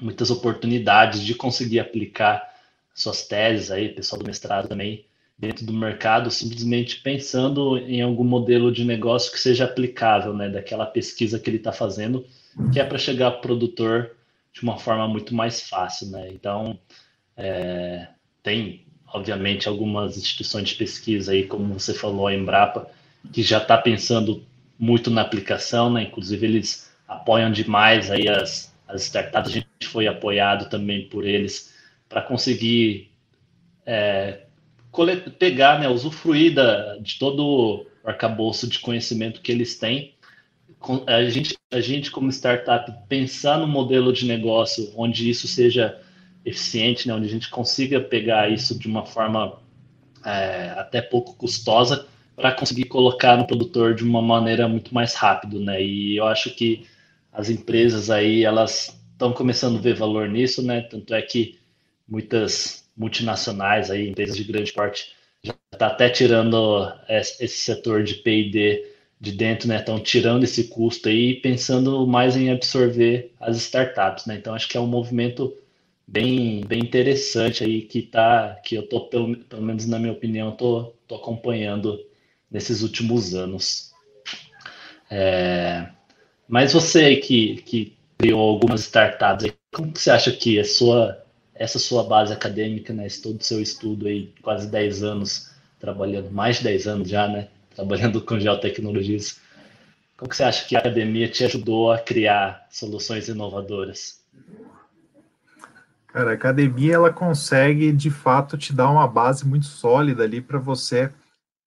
muitas 0.00 0.30
oportunidades 0.30 1.22
de 1.22 1.34
conseguir 1.34 1.80
aplicar 1.80 2.54
suas 2.94 3.26
teses 3.26 3.70
aí, 3.70 3.90
pessoal 3.90 4.20
do 4.20 4.26
mestrado 4.26 4.68
também, 4.68 5.04
dentro 5.38 5.66
do 5.66 5.72
mercado, 5.72 6.30
simplesmente 6.30 7.02
pensando 7.02 7.76
em 7.76 8.00
algum 8.00 8.24
modelo 8.24 8.72
de 8.72 8.84
negócio 8.84 9.30
que 9.30 9.38
seja 9.38 9.64
aplicável, 9.64 10.32
né, 10.32 10.48
daquela 10.48 10.86
pesquisa 10.86 11.38
que 11.38 11.50
ele 11.50 11.58
está 11.58 11.72
fazendo, 11.72 12.24
que 12.72 12.80
é 12.80 12.84
para 12.84 12.96
chegar 12.96 13.26
ao 13.26 13.40
produtor 13.40 14.16
de 14.52 14.62
uma 14.62 14.78
forma 14.78 15.06
muito 15.06 15.34
mais 15.34 15.60
fácil, 15.60 16.08
né? 16.08 16.28
Então, 16.30 16.78
é, 17.36 18.08
tem 18.42 18.85
obviamente, 19.16 19.66
algumas 19.66 20.18
instituições 20.18 20.68
de 20.68 20.74
pesquisa 20.74 21.32
aí, 21.32 21.46
como 21.46 21.72
você 21.72 21.94
falou, 21.94 22.26
a 22.26 22.34
Embrapa, 22.34 22.86
que 23.32 23.42
já 23.42 23.56
está 23.56 23.78
pensando 23.78 24.44
muito 24.78 25.10
na 25.10 25.22
aplicação, 25.22 25.90
né? 25.90 26.02
Inclusive 26.02 26.46
eles 26.46 26.92
apoiam 27.08 27.50
demais 27.50 28.10
aí 28.10 28.28
as, 28.28 28.74
as 28.86 29.04
startups. 29.04 29.50
A 29.50 29.54
gente 29.54 29.66
foi 29.86 30.06
apoiado 30.06 30.68
também 30.68 31.08
por 31.08 31.26
eles 31.26 31.74
para 32.10 32.20
conseguir 32.20 33.10
é, 33.86 34.40
pegar, 35.38 35.80
né, 35.80 35.88
usufruir 35.88 36.54
da, 36.54 36.98
de 36.98 37.18
todo 37.18 37.40
o 37.42 37.86
arcabouço 38.04 38.68
de 38.68 38.78
conhecimento 38.80 39.40
que 39.40 39.50
eles 39.50 39.78
têm. 39.78 40.14
A 41.06 41.24
gente, 41.24 41.56
a 41.72 41.80
gente 41.80 42.10
como 42.10 42.28
startup, 42.28 42.92
pensar 43.08 43.58
no 43.58 43.66
modelo 43.66 44.12
de 44.12 44.26
negócio 44.26 44.92
onde 44.94 45.28
isso 45.28 45.48
seja 45.48 45.98
eficiente, 46.46 47.08
né, 47.08 47.14
onde 47.14 47.26
a 47.26 47.30
gente 47.30 47.50
consiga 47.50 48.00
pegar 48.00 48.48
isso 48.50 48.78
de 48.78 48.86
uma 48.86 49.04
forma 49.04 49.58
é, 50.24 50.70
até 50.76 51.02
pouco 51.02 51.34
custosa 51.34 52.06
para 52.36 52.52
conseguir 52.52 52.84
colocar 52.84 53.36
no 53.36 53.46
produtor 53.46 53.94
de 53.94 54.04
uma 54.04 54.22
maneira 54.22 54.68
muito 54.68 54.94
mais 54.94 55.14
rápido, 55.14 55.58
né? 55.58 55.82
E 55.82 56.16
eu 56.16 56.26
acho 56.26 56.54
que 56.54 56.86
as 57.32 57.48
empresas 57.48 58.10
aí 58.10 58.44
elas 58.44 58.96
estão 59.12 59.32
começando 59.32 59.78
a 59.78 59.80
ver 59.80 59.94
valor 59.94 60.28
nisso, 60.28 60.62
né? 60.62 60.82
Tanto 60.82 61.14
é 61.14 61.22
que 61.22 61.58
muitas 62.06 62.86
multinacionais 62.96 63.90
aí, 63.90 64.08
empresas 64.08 64.36
de 64.36 64.44
grande 64.44 64.72
porte, 64.72 65.12
já 65.42 65.54
está 65.72 65.86
até 65.88 66.10
tirando 66.10 66.92
esse 67.08 67.48
setor 67.48 68.04
de 68.04 68.16
P&D 68.16 68.92
de 69.18 69.32
dentro, 69.32 69.66
né? 69.68 69.78
Estão 69.78 69.98
tirando 69.98 70.44
esse 70.44 70.64
custo 70.64 71.08
aí 71.08 71.40
pensando 71.40 72.06
mais 72.06 72.36
em 72.36 72.50
absorver 72.50 73.32
as 73.40 73.56
startups, 73.56 74.26
né? 74.26 74.36
Então 74.36 74.54
acho 74.54 74.68
que 74.68 74.76
é 74.76 74.80
um 74.80 74.86
movimento 74.86 75.56
bem, 76.06 76.62
bem 76.66 76.80
interessante 76.80 77.64
aí 77.64 77.82
que 77.82 78.02
tá, 78.02 78.60
que 78.64 78.74
eu 78.76 78.88
tô, 78.88 79.08
pelo, 79.08 79.36
pelo 79.44 79.62
menos 79.62 79.86
na 79.86 79.98
minha 79.98 80.12
opinião, 80.12 80.52
tô, 80.52 80.94
tô 81.06 81.16
acompanhando 81.16 81.98
nesses 82.50 82.82
últimos 82.82 83.34
anos. 83.34 83.92
É, 85.10 85.88
mas 86.48 86.72
você 86.72 87.16
que, 87.16 87.56
que 87.62 87.96
criou 88.18 88.40
algumas 88.40 88.82
startups, 88.82 89.52
como 89.72 89.92
que 89.92 90.00
você 90.00 90.10
acha 90.10 90.32
que 90.32 90.58
a 90.58 90.64
sua, 90.64 91.24
essa 91.54 91.78
sua 91.78 92.04
base 92.04 92.32
acadêmica, 92.32 92.92
né, 92.92 93.06
todo 93.22 93.40
o 93.40 93.44
seu 93.44 93.60
estudo 93.60 94.06
aí, 94.06 94.32
quase 94.42 94.68
10 94.70 95.02
anos 95.02 95.50
trabalhando, 95.78 96.30
mais 96.30 96.58
de 96.58 96.64
10 96.64 96.86
anos 96.86 97.08
já, 97.08 97.28
né, 97.28 97.48
trabalhando 97.74 98.20
com 98.22 98.40
geotecnologias, 98.40 99.40
como 100.16 100.30
que 100.30 100.36
você 100.36 100.44
acha 100.44 100.66
que 100.66 100.74
a 100.74 100.78
academia 100.78 101.28
te 101.28 101.44
ajudou 101.44 101.92
a 101.92 101.98
criar 101.98 102.66
soluções 102.70 103.28
inovadoras? 103.28 104.24
Cara, 106.16 106.30
a 106.30 106.34
academia 106.34 106.94
ela 106.94 107.12
consegue 107.12 107.92
de 107.92 108.10
fato 108.10 108.56
te 108.56 108.72
dar 108.72 108.90
uma 108.90 109.06
base 109.06 109.46
muito 109.46 109.66
sólida 109.66 110.24
ali 110.24 110.40
para 110.40 110.58
você 110.58 111.12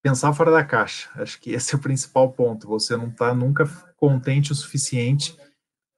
pensar 0.02 0.34
fora 0.34 0.50
da 0.50 0.66
caixa. 0.66 1.08
Acho 1.22 1.40
que 1.40 1.52
esse 1.52 1.76
é 1.76 1.78
o 1.78 1.82
principal 1.82 2.32
ponto. 2.32 2.68
Você 2.68 2.98
não 2.98 3.10
está 3.10 3.32
nunca 3.32 3.68
contente 3.96 4.52
o 4.52 4.56
suficiente 4.56 5.38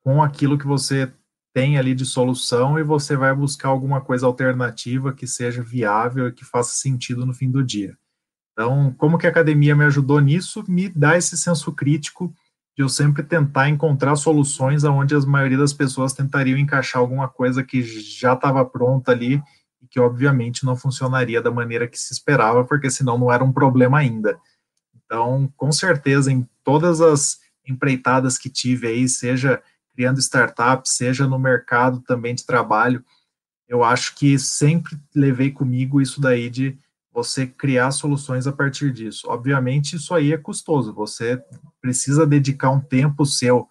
com 0.04 0.22
aquilo 0.22 0.58
que 0.58 0.68
você 0.68 1.10
tem 1.54 1.78
ali 1.78 1.96
de 1.96 2.06
solução 2.06 2.78
e 2.78 2.84
você 2.84 3.16
vai 3.16 3.34
buscar 3.34 3.70
alguma 3.70 4.02
coisa 4.02 4.26
alternativa 4.26 5.14
que 5.14 5.26
seja 5.26 5.64
viável 5.64 6.28
e 6.28 6.34
que 6.34 6.44
faça 6.44 6.74
sentido 6.74 7.26
no 7.26 7.34
fim 7.34 7.50
do 7.50 7.64
dia. 7.64 7.98
Então, 8.52 8.94
como 8.98 9.18
que 9.18 9.28
a 9.28 9.30
academia 9.30 9.78
me 9.78 9.86
ajudou 9.86 10.20
nisso? 10.20 10.62
Me 10.68 10.90
dá 10.90 11.18
esse 11.18 11.38
senso 11.38 11.72
crítico 11.72 12.36
eu 12.82 12.90
sempre 12.90 13.24
tentar 13.24 13.70
encontrar 13.70 14.16
soluções 14.16 14.84
aonde 14.84 15.16
a 15.16 15.20
maioria 15.22 15.58
das 15.58 15.74
pessoas 15.74 16.14
tentariam 16.14 16.58
encaixar 16.58 17.02
alguma 17.02 17.28
coisa 17.28 17.64
que 17.64 17.82
já 17.82 18.34
estava 18.34 18.64
pronta 18.66 19.12
ali 19.12 19.42
e 19.82 19.88
que 19.88 20.00
obviamente 20.00 20.66
não 20.66 20.76
funcionaria 20.76 21.42
da 21.42 21.52
maneira 21.52 21.88
que 21.88 22.00
se 22.00 22.14
esperava, 22.14 22.64
porque 22.64 22.90
senão 22.90 23.18
não 23.18 23.32
era 23.32 23.44
um 23.44 23.52
problema 23.52 24.00
ainda. 24.00 24.40
Então, 25.06 25.52
com 25.58 25.72
certeza, 25.72 26.32
em 26.32 26.48
todas 26.64 27.02
as 27.02 27.40
empreitadas 27.68 28.38
que 28.38 28.50
tive 28.50 28.88
aí, 28.88 29.10
seja 29.10 29.62
criando 29.94 30.20
startups, 30.20 30.94
seja 30.94 31.28
no 31.28 31.38
mercado 31.38 32.00
também 32.02 32.34
de 32.34 32.46
trabalho, 32.46 33.04
eu 33.68 33.84
acho 33.84 34.16
que 34.16 34.38
sempre 34.38 34.98
levei 35.16 35.52
comigo 35.52 36.02
isso 36.02 36.20
daí 36.20 36.50
de 36.50 36.78
você 37.14 37.46
criar 37.46 37.92
soluções 37.92 38.48
a 38.48 38.52
partir 38.52 38.92
disso. 38.92 39.28
Obviamente, 39.30 39.96
isso 39.96 40.14
aí 40.14 40.32
é 40.32 40.38
custoso, 40.38 40.94
você 40.94 41.42
precisa 41.82 42.26
dedicar 42.26 42.70
um 42.70 42.80
tempo 42.80 43.26
seu 43.26 43.68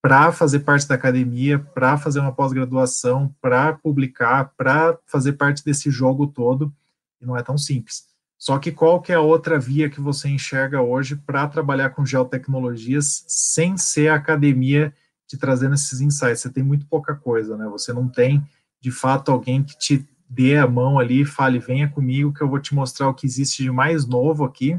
para 0.00 0.30
fazer 0.32 0.60
parte 0.60 0.86
da 0.86 0.94
academia, 0.94 1.58
para 1.58 1.98
fazer 1.98 2.20
uma 2.20 2.32
pós-graduação, 2.32 3.34
para 3.40 3.72
publicar, 3.72 4.52
para 4.56 4.96
fazer 5.06 5.32
parte 5.32 5.64
desse 5.64 5.90
jogo 5.90 6.28
todo, 6.28 6.72
e 7.20 7.26
não 7.26 7.36
é 7.36 7.42
tão 7.42 7.58
simples. 7.58 8.04
Só 8.38 8.58
que 8.58 8.70
qual 8.70 9.02
que 9.02 9.10
é 9.10 9.16
a 9.16 9.20
outra 9.20 9.58
via 9.58 9.90
que 9.90 10.00
você 10.00 10.28
enxerga 10.28 10.80
hoje 10.80 11.16
para 11.16 11.48
trabalhar 11.48 11.90
com 11.90 12.06
geotecnologias 12.06 13.24
sem 13.26 13.76
ser 13.76 14.08
a 14.08 14.14
academia 14.14 14.94
te 15.26 15.36
trazendo 15.36 15.74
esses 15.74 16.00
insights? 16.00 16.40
Você 16.40 16.50
tem 16.50 16.62
muito 16.62 16.86
pouca 16.86 17.16
coisa, 17.16 17.56
né? 17.56 17.66
Você 17.66 17.92
não 17.92 18.08
tem, 18.08 18.46
de 18.80 18.92
fato, 18.92 19.32
alguém 19.32 19.64
que 19.64 19.76
te 19.76 20.08
dê 20.28 20.56
a 20.56 20.66
mão 20.66 20.98
ali 20.98 21.24
fale, 21.24 21.58
venha 21.58 21.88
comigo 21.88 22.32
que 22.32 22.42
eu 22.42 22.48
vou 22.48 22.60
te 22.60 22.74
mostrar 22.74 23.08
o 23.08 23.14
que 23.14 23.26
existe 23.26 23.62
de 23.62 23.70
mais 23.70 24.06
novo 24.06 24.44
aqui 24.44 24.78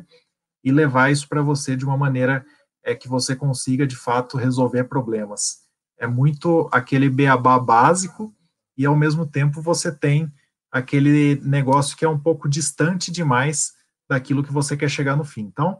e 0.64 0.72
levar 0.72 1.12
isso 1.12 1.28
para 1.28 1.42
você 1.42 1.76
de 1.76 1.86
uma 1.86 1.98
maneira 1.98 2.46
é, 2.84 2.94
que 2.94 3.08
você 3.08 3.36
consiga, 3.36 3.88
de 3.88 3.96
fato, 3.96 4.38
resolver 4.38 4.84
problemas. 4.86 5.60
É 5.98 6.06
muito 6.06 6.70
aquele 6.72 7.10
beabá 7.10 7.58
básico 7.60 8.34
e, 8.78 8.86
ao 8.86 8.96
mesmo 8.96 9.26
tempo, 9.26 9.62
você 9.62 9.92
tem 9.92 10.32
aquele 10.72 11.36
negócio 11.42 11.98
que 11.98 12.06
é 12.06 12.10
um 12.10 12.20
pouco 12.20 12.48
distante 12.48 13.12
demais 13.12 13.74
daquilo 14.08 14.44
que 14.44 14.54
você 14.54 14.78
quer 14.78 14.90
chegar 14.90 15.16
no 15.16 15.24
fim. 15.24 15.42
Então, 15.42 15.80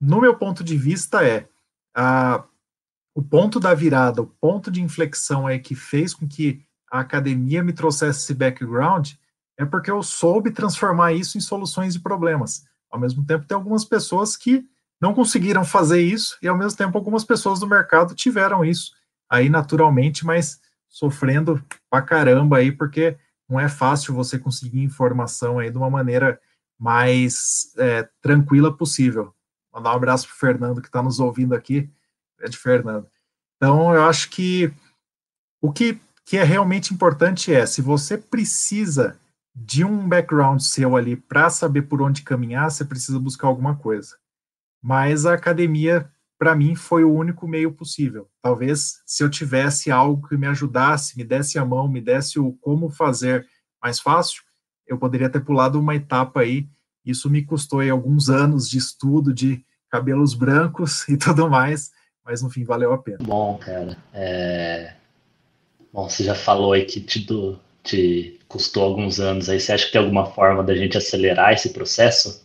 no 0.00 0.20
meu 0.20 0.36
ponto 0.36 0.64
de 0.64 0.76
vista, 0.76 1.26
é 1.26 1.48
a, 1.94 2.44
o 3.14 3.22
ponto 3.22 3.58
da 3.58 3.72
virada, 3.72 4.20
o 4.20 4.26
ponto 4.26 4.70
de 4.70 4.82
inflexão 4.82 5.48
é 5.48 5.58
que 5.58 5.74
fez 5.74 6.12
com 6.12 6.28
que 6.28 6.65
a 6.90 7.00
academia 7.00 7.62
me 7.62 7.72
trouxesse 7.72 8.20
esse 8.20 8.34
background, 8.34 9.12
é 9.58 9.64
porque 9.64 9.90
eu 9.90 10.02
soube 10.02 10.50
transformar 10.50 11.12
isso 11.12 11.38
em 11.38 11.40
soluções 11.40 11.94
de 11.94 12.00
problemas. 12.00 12.64
Ao 12.90 13.00
mesmo 13.00 13.24
tempo, 13.24 13.46
tem 13.46 13.54
algumas 13.54 13.84
pessoas 13.84 14.36
que 14.36 14.64
não 15.00 15.14
conseguiram 15.14 15.64
fazer 15.64 16.00
isso, 16.00 16.38
e 16.40 16.48
ao 16.48 16.56
mesmo 16.56 16.76
tempo, 16.78 16.96
algumas 16.96 17.24
pessoas 17.24 17.60
do 17.60 17.66
mercado 17.66 18.14
tiveram 18.14 18.64
isso 18.64 18.92
aí 19.28 19.48
naturalmente, 19.48 20.24
mas 20.24 20.60
sofrendo 20.88 21.62
pra 21.90 22.00
caramba 22.00 22.58
aí, 22.58 22.72
porque 22.72 23.16
não 23.48 23.60
é 23.60 23.68
fácil 23.68 24.14
você 24.14 24.38
conseguir 24.38 24.82
informação 24.82 25.58
aí 25.58 25.70
de 25.70 25.76
uma 25.76 25.90
maneira 25.90 26.40
mais 26.78 27.72
é, 27.76 28.08
tranquila 28.20 28.74
possível. 28.74 29.34
Mandar 29.72 29.92
um 29.92 29.96
abraço 29.96 30.26
para 30.26 30.34
o 30.34 30.38
Fernando 30.38 30.80
que 30.80 30.88
está 30.88 31.02
nos 31.02 31.20
ouvindo 31.20 31.54
aqui. 31.54 31.88
É 32.40 32.48
de 32.48 32.56
Fernando. 32.56 33.06
Então, 33.56 33.94
eu 33.94 34.04
acho 34.04 34.30
que 34.30 34.72
o 35.60 35.72
que, 35.72 35.98
que 36.26 36.36
é 36.36 36.42
realmente 36.42 36.92
importante 36.92 37.54
é, 37.54 37.64
se 37.64 37.80
você 37.80 38.18
precisa 38.18 39.16
de 39.54 39.84
um 39.84 40.06
background 40.08 40.60
seu 40.60 40.96
ali 40.96 41.14
para 41.14 41.48
saber 41.48 41.82
por 41.82 42.02
onde 42.02 42.22
caminhar, 42.22 42.68
você 42.68 42.84
precisa 42.84 43.18
buscar 43.20 43.46
alguma 43.46 43.76
coisa. 43.76 44.16
Mas 44.82 45.24
a 45.24 45.34
academia, 45.34 46.10
para 46.36 46.54
mim, 46.54 46.74
foi 46.74 47.04
o 47.04 47.14
único 47.14 47.46
meio 47.46 47.72
possível. 47.72 48.28
Talvez 48.42 49.00
se 49.06 49.22
eu 49.22 49.30
tivesse 49.30 49.90
algo 49.90 50.28
que 50.28 50.36
me 50.36 50.48
ajudasse, 50.48 51.16
me 51.16 51.24
desse 51.24 51.60
a 51.60 51.64
mão, 51.64 51.88
me 51.88 52.00
desse 52.00 52.40
o 52.40 52.52
como 52.60 52.90
fazer 52.90 53.46
mais 53.80 54.00
fácil, 54.00 54.42
eu 54.84 54.98
poderia 54.98 55.30
ter 55.30 55.40
pulado 55.40 55.78
uma 55.78 55.94
etapa 55.94 56.40
aí. 56.40 56.68
Isso 57.04 57.30
me 57.30 57.44
custou 57.44 57.78
aí, 57.80 57.88
alguns 57.88 58.28
anos 58.28 58.68
de 58.68 58.78
estudo, 58.78 59.32
de 59.32 59.64
cabelos 59.88 60.34
brancos 60.34 61.06
e 61.08 61.16
tudo 61.16 61.48
mais, 61.48 61.92
mas 62.24 62.42
no 62.42 62.50
fim 62.50 62.64
valeu 62.64 62.92
a 62.92 62.98
pena. 62.98 63.18
Bom, 63.22 63.56
cara. 63.58 63.96
É... 64.12 64.95
Bom, 65.96 66.10
você 66.10 66.22
já 66.22 66.34
falou 66.34 66.74
aí 66.74 66.84
que 66.84 67.00
te, 67.00 67.20
do, 67.20 67.58
te 67.82 68.38
custou 68.46 68.82
alguns 68.82 69.18
anos 69.18 69.48
aí. 69.48 69.58
Você 69.58 69.72
acha 69.72 69.86
que 69.86 69.92
tem 69.92 70.00
alguma 70.02 70.26
forma 70.26 70.62
da 70.62 70.74
gente 70.74 70.98
acelerar 70.98 71.54
esse 71.54 71.70
processo? 71.70 72.44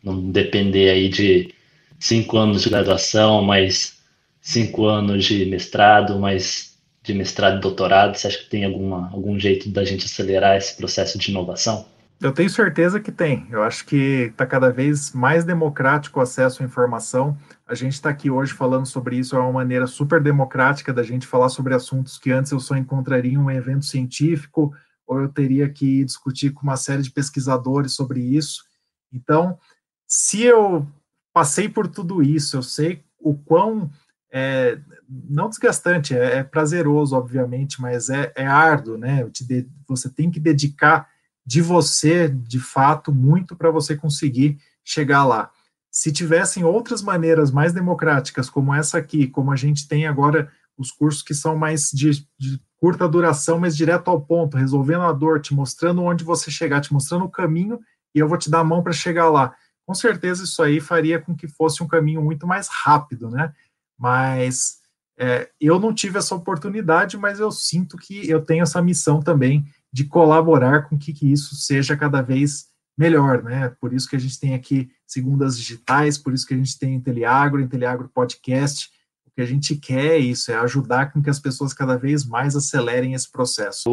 Não 0.00 0.30
depender 0.30 0.90
aí 0.90 1.08
de 1.08 1.52
cinco 1.98 2.38
anos 2.38 2.62
de 2.62 2.70
graduação, 2.70 3.42
mais 3.42 3.98
cinco 4.40 4.86
anos 4.86 5.24
de 5.24 5.44
mestrado, 5.46 6.16
mais 6.20 6.78
de 7.02 7.12
mestrado 7.12 7.56
e 7.58 7.60
doutorado. 7.60 8.16
Você 8.16 8.28
acha 8.28 8.38
que 8.38 8.48
tem 8.48 8.64
alguma, 8.64 9.10
algum 9.12 9.36
jeito 9.36 9.68
da 9.68 9.84
gente 9.84 10.06
acelerar 10.06 10.56
esse 10.56 10.76
processo 10.76 11.18
de 11.18 11.32
inovação? 11.32 11.86
Eu 12.20 12.32
tenho 12.32 12.48
certeza 12.48 12.98
que 12.98 13.12
tem. 13.12 13.46
Eu 13.50 13.62
acho 13.62 13.84
que 13.84 14.30
está 14.30 14.46
cada 14.46 14.70
vez 14.70 15.12
mais 15.12 15.44
democrático 15.44 16.18
o 16.18 16.22
acesso 16.22 16.62
à 16.62 16.66
informação. 16.66 17.36
A 17.66 17.74
gente 17.74 17.92
está 17.92 18.08
aqui 18.08 18.30
hoje 18.30 18.54
falando 18.54 18.86
sobre 18.86 19.16
isso, 19.18 19.36
é 19.36 19.38
uma 19.38 19.52
maneira 19.52 19.86
super 19.86 20.22
democrática 20.22 20.94
da 20.94 21.02
gente 21.02 21.26
falar 21.26 21.50
sobre 21.50 21.74
assuntos 21.74 22.18
que 22.18 22.30
antes 22.30 22.52
eu 22.52 22.60
só 22.60 22.74
encontraria 22.74 23.32
em 23.32 23.38
um 23.38 23.50
evento 23.50 23.84
científico, 23.84 24.72
ou 25.06 25.20
eu 25.20 25.28
teria 25.28 25.68
que 25.68 26.04
discutir 26.04 26.50
com 26.50 26.62
uma 26.62 26.76
série 26.76 27.02
de 27.02 27.10
pesquisadores 27.10 27.92
sobre 27.92 28.20
isso. 28.20 28.64
Então, 29.12 29.58
se 30.06 30.42
eu 30.42 30.86
passei 31.34 31.68
por 31.68 31.86
tudo 31.86 32.22
isso, 32.22 32.56
eu 32.56 32.62
sei 32.62 33.04
o 33.18 33.34
quão 33.34 33.90
é, 34.32 34.78
não 35.08 35.50
desgastante, 35.50 36.16
é, 36.16 36.38
é, 36.38 36.42
prazeroso, 36.42 37.14
obviamente, 37.14 37.80
mas 37.80 38.08
é, 38.08 38.32
é 38.34 38.46
árduo, 38.46 38.96
né? 38.96 39.28
De, 39.32 39.68
você 39.86 40.08
tem 40.08 40.30
que 40.30 40.40
dedicar 40.40 41.08
de 41.46 41.62
você, 41.62 42.28
de 42.28 42.58
fato, 42.58 43.14
muito 43.14 43.54
para 43.54 43.70
você 43.70 43.96
conseguir 43.96 44.58
chegar 44.84 45.24
lá. 45.24 45.50
Se 45.90 46.12
tivessem 46.12 46.64
outras 46.64 47.00
maneiras 47.00 47.50
mais 47.50 47.72
democráticas, 47.72 48.50
como 48.50 48.74
essa 48.74 48.98
aqui, 48.98 49.28
como 49.28 49.52
a 49.52 49.56
gente 49.56 49.86
tem 49.86 50.06
agora 50.06 50.50
os 50.76 50.90
cursos 50.90 51.22
que 51.22 51.32
são 51.32 51.56
mais 51.56 51.90
de, 51.90 52.26
de 52.38 52.60
curta 52.76 53.08
duração, 53.08 53.58
mas 53.58 53.76
direto 53.76 54.08
ao 54.08 54.20
ponto, 54.20 54.56
resolvendo 54.56 55.02
a 55.02 55.12
dor, 55.12 55.40
te 55.40 55.54
mostrando 55.54 56.02
onde 56.02 56.24
você 56.24 56.50
chegar, 56.50 56.80
te 56.80 56.92
mostrando 56.92 57.24
o 57.24 57.30
caminho, 57.30 57.80
e 58.14 58.18
eu 58.18 58.28
vou 58.28 58.36
te 58.36 58.50
dar 58.50 58.60
a 58.60 58.64
mão 58.64 58.82
para 58.82 58.92
chegar 58.92 59.30
lá. 59.30 59.54
Com 59.86 59.94
certeza 59.94 60.44
isso 60.44 60.62
aí 60.62 60.80
faria 60.80 61.20
com 61.20 61.34
que 61.34 61.46
fosse 61.46 61.82
um 61.82 61.86
caminho 61.86 62.20
muito 62.20 62.46
mais 62.46 62.68
rápido, 62.68 63.30
né? 63.30 63.54
Mas 63.98 64.78
é, 65.18 65.48
eu 65.60 65.78
não 65.78 65.94
tive 65.94 66.18
essa 66.18 66.34
oportunidade, 66.34 67.16
mas 67.16 67.40
eu 67.40 67.50
sinto 67.50 67.96
que 67.96 68.28
eu 68.28 68.44
tenho 68.44 68.64
essa 68.64 68.82
missão 68.82 69.20
também 69.20 69.64
de 69.96 70.04
colaborar 70.04 70.90
com 70.90 70.98
que, 70.98 71.10
que 71.10 71.32
isso 71.32 71.54
seja 71.54 71.96
cada 71.96 72.20
vez 72.20 72.66
melhor, 72.98 73.42
né? 73.42 73.74
Por 73.80 73.94
isso 73.94 74.06
que 74.06 74.14
a 74.14 74.18
gente 74.18 74.38
tem 74.38 74.52
aqui 74.52 74.90
segundas 75.06 75.56
digitais, 75.56 76.18
por 76.18 76.34
isso 76.34 76.46
que 76.46 76.52
a 76.52 76.56
gente 76.58 76.78
tem 76.78 76.92
Inteliagro, 76.92 77.62
Inteliagro 77.62 78.10
Podcast. 78.12 78.90
O 79.26 79.30
que 79.30 79.40
a 79.40 79.46
gente 79.46 79.74
quer 79.74 80.16
é 80.16 80.18
isso, 80.18 80.52
é 80.52 80.56
ajudar 80.56 81.14
com 81.14 81.22
que 81.22 81.30
as 81.30 81.40
pessoas 81.40 81.72
cada 81.72 81.96
vez 81.96 82.26
mais 82.26 82.54
acelerem 82.54 83.14
esse 83.14 83.32
processo. 83.32 83.88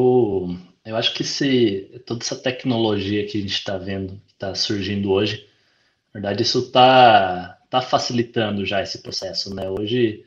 Eu, 0.83 0.97
acho 0.97 1.13
que 1.13 2.01
toda 2.05 2.21
essa 2.21 2.35
tecnologia 2.35 3.25
que 3.25 3.37
a 3.37 3.41
gente 3.41 3.53
está 3.53 3.77
vendo, 3.77 4.21
que 4.27 4.33
está 4.33 4.53
surgindo 4.53 5.09
hoje, 5.09 5.47
na 6.13 6.19
verdade, 6.19 6.43
isso 6.43 6.59
está 6.59 7.57
tá 7.69 7.81
facilitando 7.81 8.65
já 8.65 8.81
esse 8.81 9.01
processo, 9.01 9.55
né? 9.55 9.69
Hoje, 9.69 10.25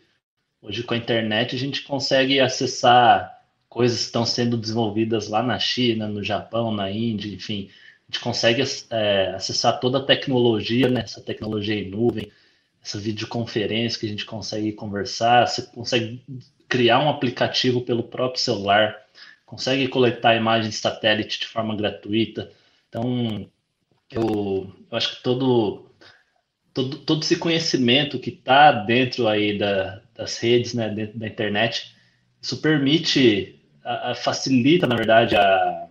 hoje 0.63 0.83
com 0.83 0.95
a 0.95 0.97
internet 0.97 1.55
a 1.55 1.59
gente 1.59 1.83
consegue 1.83 2.41
acessar 2.41 3.36
coisas 3.77 4.01
estão 4.01 4.25
sendo 4.25 4.57
desenvolvidas 4.57 5.29
lá 5.29 5.43
na 5.43 5.59
China, 5.59 6.09
no 6.09 6.25
Japão, 6.25 6.73
na 6.73 6.91
Índia, 6.91 7.29
enfim, 7.29 7.69
a 8.09 8.11
gente 8.11 8.21
consegue 8.23 8.63
é, 8.89 9.35
acessar 9.35 9.79
toda 9.81 9.99
a 9.99 10.03
tecnologia, 10.03 10.89
né, 10.89 11.03
essa 11.03 11.21
tecnologia 11.21 11.75
em 11.75 11.91
nuvem, 11.91 12.33
essa 12.83 12.99
videoconferência 12.99 14.01
que 14.01 14.07
a 14.07 14.09
gente 14.09 14.25
consegue 14.25 14.73
conversar, 14.73 15.47
você 15.47 15.61
consegue 15.61 16.25
criar 16.67 17.01
um 17.01 17.11
aplicativo 17.11 17.83
pelo 17.83 18.05
próprio 18.05 18.41
celular, 18.41 18.97
consegue 19.45 19.89
coletar 19.89 20.35
imagens 20.35 20.73
de 20.73 20.81
satélite 20.81 21.41
de 21.41 21.47
forma 21.47 21.77
gratuita. 21.77 22.51
Então, 22.89 23.47
eu, 24.11 24.73
eu 24.91 24.97
acho 24.97 25.17
que 25.17 25.23
todo 25.23 25.91
todo, 26.73 26.97
todo 26.97 27.23
esse 27.23 27.37
conhecimento 27.37 28.19
que 28.19 28.31
está 28.31 28.73
dentro 28.73 29.29
aí 29.29 29.59
da, 29.59 30.01
das 30.15 30.39
redes, 30.39 30.73
né, 30.73 30.89
dentro 30.89 31.19
da 31.19 31.27
internet, 31.27 31.95
isso 32.41 32.57
permite, 32.59 33.61
facilita, 34.15 34.87
na 34.87 34.97
verdade, 34.97 35.37
a, 35.37 35.89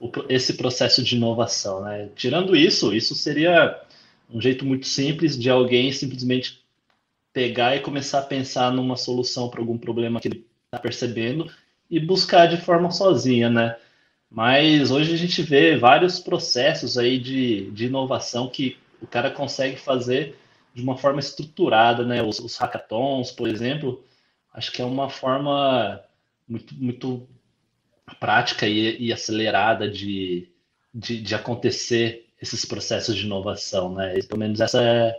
o, 0.00 0.10
esse 0.28 0.54
processo 0.54 1.02
de 1.02 1.16
inovação. 1.16 1.82
Né? 1.82 2.08
Tirando 2.16 2.56
isso, 2.56 2.94
isso 2.94 3.14
seria 3.14 3.80
um 4.30 4.40
jeito 4.40 4.64
muito 4.64 4.86
simples 4.86 5.38
de 5.38 5.48
alguém 5.48 5.92
simplesmente 5.92 6.62
pegar 7.32 7.76
e 7.76 7.80
começar 7.80 8.18
a 8.20 8.22
pensar 8.22 8.72
numa 8.72 8.96
solução 8.96 9.48
para 9.48 9.60
algum 9.60 9.78
problema 9.78 10.20
que 10.20 10.28
ele 10.28 10.46
está 10.66 10.78
percebendo 10.78 11.50
e 11.90 12.00
buscar 12.00 12.46
de 12.46 12.56
forma 12.56 12.90
sozinha, 12.90 13.48
né? 13.48 13.76
Mas 14.30 14.90
hoje 14.90 15.12
a 15.12 15.16
gente 15.16 15.42
vê 15.42 15.76
vários 15.76 16.18
processos 16.18 16.96
aí 16.96 17.18
de, 17.18 17.70
de 17.70 17.86
inovação 17.86 18.48
que 18.48 18.78
o 19.00 19.06
cara 19.06 19.30
consegue 19.30 19.76
fazer 19.76 20.38
de 20.74 20.82
uma 20.82 20.96
forma 20.96 21.20
estruturada, 21.20 22.04
né? 22.04 22.22
Os, 22.22 22.38
os 22.38 22.56
hackathons, 22.56 23.30
por 23.30 23.46
exemplo, 23.46 24.02
acho 24.54 24.72
que 24.72 24.80
é 24.80 24.84
uma 24.84 25.10
forma 25.10 26.00
muito, 26.52 26.74
muito 26.74 27.28
prática 28.20 28.66
e, 28.66 29.06
e 29.06 29.12
acelerada 29.12 29.90
de, 29.90 30.48
de, 30.94 31.20
de, 31.20 31.34
acontecer 31.34 32.26
esses 32.40 32.64
processos 32.64 33.16
de 33.16 33.24
inovação, 33.24 33.94
né? 33.94 34.18
E, 34.18 34.22
pelo 34.22 34.40
menos 34.40 34.60
essa 34.60 35.14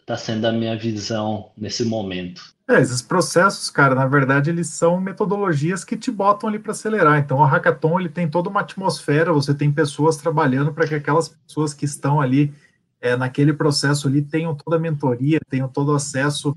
está 0.00 0.14
é, 0.14 0.16
sendo 0.16 0.46
a 0.46 0.52
minha 0.52 0.76
visão 0.76 1.50
nesse 1.56 1.84
momento. 1.84 2.54
É, 2.68 2.80
esses 2.80 3.00
processos, 3.00 3.70
cara, 3.70 3.94
na 3.94 4.06
verdade, 4.06 4.50
eles 4.50 4.68
são 4.68 5.00
metodologias 5.00 5.84
que 5.84 5.96
te 5.96 6.10
botam 6.10 6.48
ali 6.48 6.58
para 6.58 6.72
acelerar. 6.72 7.18
Então, 7.18 7.38
o 7.38 7.44
hackathon 7.44 8.00
ele 8.00 8.08
tem 8.08 8.28
toda 8.28 8.48
uma 8.48 8.60
atmosfera, 8.60 9.32
você 9.32 9.54
tem 9.54 9.70
pessoas 9.70 10.16
trabalhando 10.16 10.72
para 10.72 10.86
que 10.86 10.94
aquelas 10.94 11.28
pessoas 11.28 11.72
que 11.72 11.84
estão 11.84 12.20
ali 12.20 12.52
é, 13.00 13.16
naquele 13.16 13.52
processo 13.52 14.08
ali 14.08 14.20
tenham 14.20 14.54
toda 14.54 14.76
a 14.76 14.80
mentoria, 14.80 15.38
tenham 15.48 15.68
todo 15.68 15.92
o 15.92 15.94
acesso, 15.94 16.56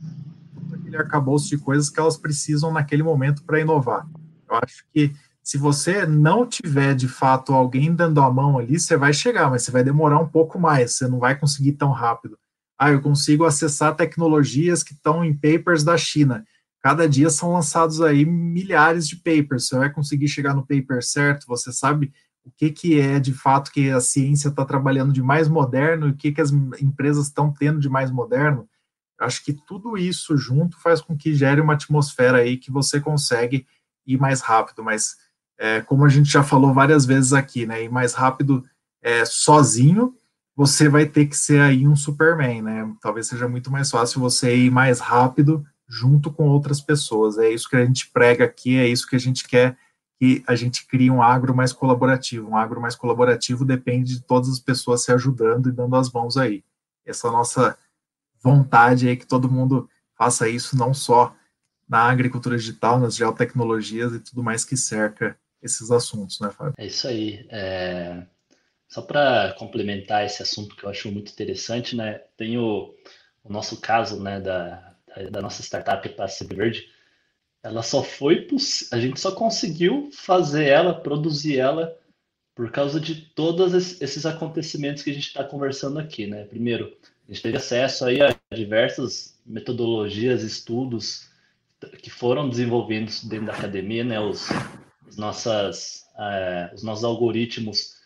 todo 0.55 0.75
aquele 0.75 0.97
arcabouço 0.97 1.49
de 1.49 1.57
coisas 1.57 1.89
que 1.89 1.99
elas 1.99 2.17
precisam 2.17 2.71
naquele 2.71 3.03
momento 3.03 3.43
para 3.43 3.59
inovar. 3.59 4.07
Eu 4.49 4.59
acho 4.63 4.83
que 4.93 5.13
se 5.43 5.57
você 5.57 6.05
não 6.05 6.45
tiver 6.45 6.95
de 6.95 7.07
fato 7.07 7.53
alguém 7.53 7.93
dando 7.93 8.21
a 8.21 8.31
mão 8.31 8.57
ali, 8.57 8.79
você 8.79 8.95
vai 8.97 9.13
chegar, 9.13 9.49
mas 9.49 9.63
você 9.63 9.71
vai 9.71 9.83
demorar 9.83 10.19
um 10.19 10.27
pouco 10.27 10.59
mais, 10.59 10.93
você 10.93 11.07
não 11.07 11.19
vai 11.19 11.37
conseguir 11.37 11.73
tão 11.73 11.91
rápido 11.91 12.37
ah, 12.79 12.91
eu 12.91 13.01
consigo 13.01 13.43
acessar 13.43 13.93
tecnologias 13.93 14.81
que 14.81 14.93
estão 14.93 15.23
em 15.23 15.33
papers 15.35 15.83
da 15.83 15.97
China. 15.97 16.45
Cada 16.81 17.09
dia 17.09 17.29
são 17.29 17.51
lançados 17.51 18.01
aí 18.01 18.25
milhares 18.25 19.05
de 19.05 19.17
papers. 19.17 19.67
Você 19.67 19.77
vai 19.77 19.91
conseguir 19.91 20.29
chegar 20.29 20.55
no 20.55 20.65
paper 20.65 21.03
certo? 21.03 21.45
Você 21.45 21.73
sabe 21.73 22.13
o 22.45 22.49
que, 22.49 22.71
que 22.71 22.97
é 22.97 23.19
de 23.19 23.33
fato 23.33 23.69
que 23.69 23.89
a 23.89 23.99
ciência 23.99 24.47
está 24.47 24.63
trabalhando 24.63 25.11
de 25.11 25.21
mais 25.21 25.49
moderno 25.49 26.07
e 26.07 26.11
o 26.11 26.15
que, 26.15 26.31
que 26.31 26.39
as 26.39 26.51
empresas 26.51 27.27
estão 27.27 27.51
tendo 27.51 27.81
de 27.81 27.89
mais 27.89 28.09
moderno? 28.09 28.65
Acho 29.19 29.43
que 29.43 29.51
tudo 29.51 29.97
isso 29.97 30.37
junto 30.37 30.79
faz 30.79 31.01
com 31.01 31.17
que 31.17 31.33
gere 31.33 31.59
uma 31.59 31.73
atmosfera 31.73 32.37
aí 32.37 32.55
que 32.55 32.71
você 32.71 33.01
consegue 33.01 33.67
ir 34.13 34.17
mais 34.17 34.41
rápido. 34.41 34.83
Mas, 34.83 35.15
é, 35.57 35.81
como 35.81 36.05
a 36.05 36.09
gente 36.09 36.29
já 36.29 36.43
falou 36.43 36.73
várias 36.73 37.05
vezes 37.05 37.33
aqui, 37.33 37.65
né, 37.65 37.83
ir 37.83 37.89
mais 37.89 38.13
rápido 38.13 38.63
é, 39.01 39.23
sozinho 39.25 40.15
você 40.59 40.89
vai 40.89 41.05
ter 41.05 41.25
que 41.25 41.37
ser 41.37 41.61
aí 41.61 41.87
um 41.87 41.95
Superman, 41.95 42.61
né? 42.61 42.93
Talvez 42.99 43.27
seja 43.27 43.47
muito 43.47 43.71
mais 43.71 43.89
fácil 43.89 44.19
você 44.19 44.53
ir 44.57 44.69
mais 44.69 44.99
rápido 44.99 45.65
junto 45.87 46.29
com 46.33 46.49
outras 46.49 46.81
pessoas. 46.81 47.37
É 47.37 47.49
isso 47.49 47.69
que 47.69 47.77
a 47.77 47.85
gente 47.85 48.11
prega 48.11 48.43
aqui, 48.43 48.77
é 48.77 48.85
isso 48.85 49.07
que 49.07 49.15
a 49.15 49.19
gente 49.19 49.47
quer 49.47 49.77
que 50.19 50.43
a 50.45 50.53
gente 50.55 50.85
crie 50.85 51.09
um 51.09 51.23
agro 51.23 51.55
mais 51.55 51.71
colaborativo. 51.71 52.49
Um 52.49 52.57
agro 52.57 52.81
mais 52.81 52.93
colaborativo 52.93 53.63
depende 53.63 54.15
de 54.15 54.21
todas 54.21 54.49
as 54.49 54.59
pessoas 54.59 55.01
se 55.01 55.13
ajudando 55.13 55.69
e 55.69 55.71
dando 55.71 55.95
as 55.95 56.11
mãos 56.11 56.35
aí. 56.35 56.61
Essa 57.05 57.31
nossa 57.31 57.77
vontade 58.43 59.07
é 59.07 59.15
que 59.15 59.25
todo 59.25 59.49
mundo 59.49 59.89
faça 60.17 60.49
isso 60.49 60.75
não 60.75 60.93
só 60.93 61.33
na 61.89 62.03
agricultura 62.03 62.55
digital, 62.55 62.99
nas 62.99 63.15
geotecnologias 63.15 64.13
e 64.13 64.19
tudo 64.19 64.43
mais 64.43 64.63
que 64.63 64.77
cerca 64.77 65.35
esses 65.61 65.89
assuntos, 65.89 66.39
né, 66.39 66.51
Fábio? 66.51 66.75
É 66.77 66.85
isso 66.85 67.07
aí. 67.07 67.47
É... 67.49 68.23
Só 68.87 69.01
para 69.01 69.53
complementar 69.57 70.25
esse 70.25 70.41
assunto 70.41 70.75
que 70.75 70.83
eu 70.83 70.89
acho 70.89 71.11
muito 71.11 71.31
interessante, 71.31 71.95
né? 71.95 72.21
Tem 72.37 72.57
o, 72.57 72.93
o 73.43 73.51
nosso 73.51 73.79
caso, 73.81 74.21
né, 74.21 74.39
da, 74.39 74.95
da 75.31 75.41
nossa 75.41 75.61
startup 75.61 76.07
Passive 76.09 76.55
Verde. 76.55 76.87
Ela 77.61 77.83
só 77.83 78.03
foi 78.03 78.47
a 78.91 78.99
gente 78.99 79.19
só 79.19 79.31
conseguiu 79.31 80.09
fazer 80.13 80.65
ela, 80.65 80.93
produzir 80.93 81.57
ela 81.57 81.95
por 82.55 82.71
causa 82.71 82.99
de 82.99 83.15
todos 83.15 83.73
esses 84.01 84.25
acontecimentos 84.25 85.03
que 85.03 85.09
a 85.09 85.13
gente 85.13 85.27
está 85.27 85.43
conversando 85.43 85.99
aqui, 85.99 86.25
né? 86.25 86.45
Primeiro, 86.45 86.95
a 87.27 87.31
gente 87.31 87.43
teve 87.43 87.57
acesso 87.57 88.05
aí 88.05 88.21
a 88.21 88.35
diversas 88.53 89.37
metodologias, 89.45 90.41
estudos 90.41 91.28
que 92.01 92.09
foram 92.09 92.49
desenvolvidos 92.49 93.23
dentro 93.23 93.47
da 93.47 93.53
academia, 93.53 94.03
né? 94.03 94.19
Os, 94.19 94.47
os, 95.07 95.17
nossas, 95.17 96.05
uh, 96.15 96.73
os 96.73 96.83
nossos 96.83 97.03
algoritmos 97.03 97.97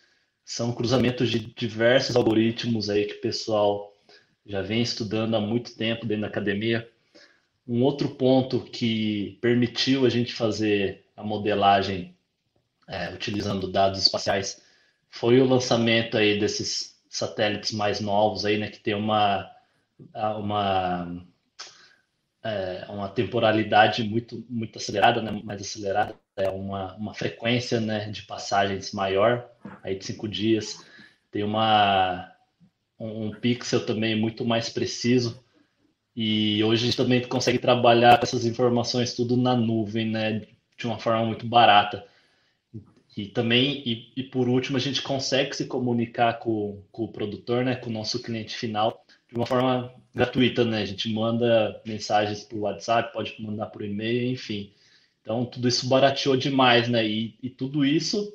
são 0.44 0.72
cruzamentos 0.72 1.30
de 1.30 1.38
diversos 1.38 2.16
algoritmos 2.16 2.90
aí 2.90 3.06
que 3.06 3.14
o 3.14 3.20
pessoal 3.20 3.92
já 4.46 4.60
vem 4.60 4.82
estudando 4.82 5.34
há 5.34 5.40
muito 5.40 5.74
tempo 5.74 6.06
dentro 6.06 6.22
da 6.22 6.28
academia. 6.28 6.88
Um 7.66 7.82
outro 7.82 8.10
ponto 8.10 8.60
que 8.60 9.38
permitiu 9.40 10.04
a 10.04 10.10
gente 10.10 10.34
fazer 10.34 11.06
a 11.16 11.24
modelagem 11.24 12.14
é, 12.86 13.14
utilizando 13.14 13.70
dados 13.70 14.02
espaciais 14.02 14.62
foi 15.08 15.40
o 15.40 15.46
lançamento 15.46 16.18
aí 16.18 16.38
desses 16.38 17.00
satélites 17.08 17.72
mais 17.72 18.00
novos 18.00 18.44
aí, 18.44 18.58
né, 18.58 18.68
que 18.68 18.80
tem 18.80 18.94
uma 18.94 19.50
uma 20.38 21.24
é, 22.44 22.84
uma 22.90 23.08
temporalidade 23.08 24.04
muito 24.04 24.44
muito 24.48 24.78
acelerada, 24.78 25.22
né, 25.22 25.40
mais 25.42 25.62
acelerada 25.62 26.14
é 26.36 26.50
uma, 26.50 26.94
uma 26.96 27.14
frequência 27.14 27.80
né, 27.80 28.10
de 28.10 28.22
passagens 28.22 28.92
maior, 28.92 29.48
aí 29.82 29.96
de 29.96 30.04
cinco 30.04 30.28
dias. 30.28 30.84
Tem 31.30 31.42
uma, 31.42 32.30
um, 32.98 33.26
um 33.26 33.30
pixel 33.32 33.86
também 33.86 34.18
muito 34.20 34.44
mais 34.44 34.68
preciso. 34.68 35.42
E 36.16 36.62
hoje 36.62 36.82
a 36.82 36.86
gente 36.86 36.96
também 36.96 37.22
consegue 37.22 37.58
trabalhar 37.58 38.20
essas 38.22 38.44
informações 38.44 39.14
tudo 39.14 39.36
na 39.36 39.56
nuvem, 39.56 40.10
né, 40.10 40.42
de 40.76 40.86
uma 40.86 40.98
forma 40.98 41.24
muito 41.24 41.46
barata. 41.46 42.04
E 43.16 43.26
também, 43.26 43.82
e, 43.86 44.12
e 44.16 44.22
por 44.24 44.48
último, 44.48 44.76
a 44.76 44.80
gente 44.80 45.00
consegue 45.00 45.54
se 45.54 45.66
comunicar 45.66 46.40
com, 46.40 46.82
com 46.90 47.04
o 47.04 47.12
produtor, 47.12 47.64
né, 47.64 47.76
com 47.76 47.88
o 47.88 47.92
nosso 47.92 48.20
cliente 48.20 48.56
final, 48.56 49.03
de 49.34 49.40
uma 49.40 49.46
forma 49.46 49.92
gratuita, 50.14 50.64
né? 50.64 50.82
A 50.82 50.86
gente 50.86 51.12
manda 51.12 51.82
mensagens 51.84 52.44
por 52.44 52.60
WhatsApp, 52.60 53.12
pode 53.12 53.34
mandar 53.42 53.66
por 53.66 53.84
e-mail, 53.84 54.30
enfim. 54.30 54.72
Então, 55.20 55.44
tudo 55.44 55.66
isso 55.66 55.88
barateou 55.88 56.36
demais, 56.36 56.88
né? 56.88 57.04
E, 57.04 57.36
e 57.42 57.50
tudo 57.50 57.84
isso, 57.84 58.32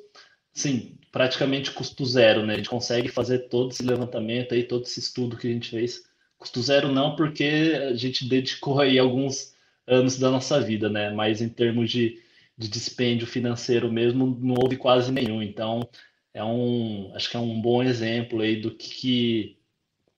sim, 0.52 0.98
praticamente 1.10 1.70
custo 1.70 2.04
zero, 2.04 2.44
né? 2.44 2.52
A 2.52 2.56
gente 2.58 2.68
consegue 2.68 3.08
fazer 3.08 3.48
todo 3.48 3.70
esse 3.70 3.82
levantamento 3.82 4.52
aí, 4.52 4.62
todo 4.62 4.82
esse 4.82 5.00
estudo 5.00 5.38
que 5.38 5.48
a 5.48 5.50
gente 5.50 5.70
fez. 5.70 6.02
Custo 6.36 6.60
zero 6.60 6.92
não, 6.92 7.16
porque 7.16 7.72
a 7.90 7.94
gente 7.94 8.28
dedicou 8.28 8.78
aí 8.78 8.98
alguns 8.98 9.54
anos 9.86 10.18
da 10.18 10.30
nossa 10.30 10.60
vida, 10.60 10.90
né? 10.90 11.10
Mas 11.10 11.40
em 11.40 11.48
termos 11.48 11.90
de, 11.90 12.20
de 12.58 12.68
dispêndio 12.68 13.26
financeiro 13.26 13.90
mesmo, 13.90 14.38
não 14.38 14.54
houve 14.60 14.76
quase 14.76 15.10
nenhum. 15.10 15.42
Então, 15.42 15.80
é 16.34 16.44
um, 16.44 17.10
acho 17.14 17.30
que 17.30 17.38
é 17.38 17.40
um 17.40 17.58
bom 17.58 17.82
exemplo 17.82 18.42
aí 18.42 18.60
do 18.60 18.70
que, 18.70 19.56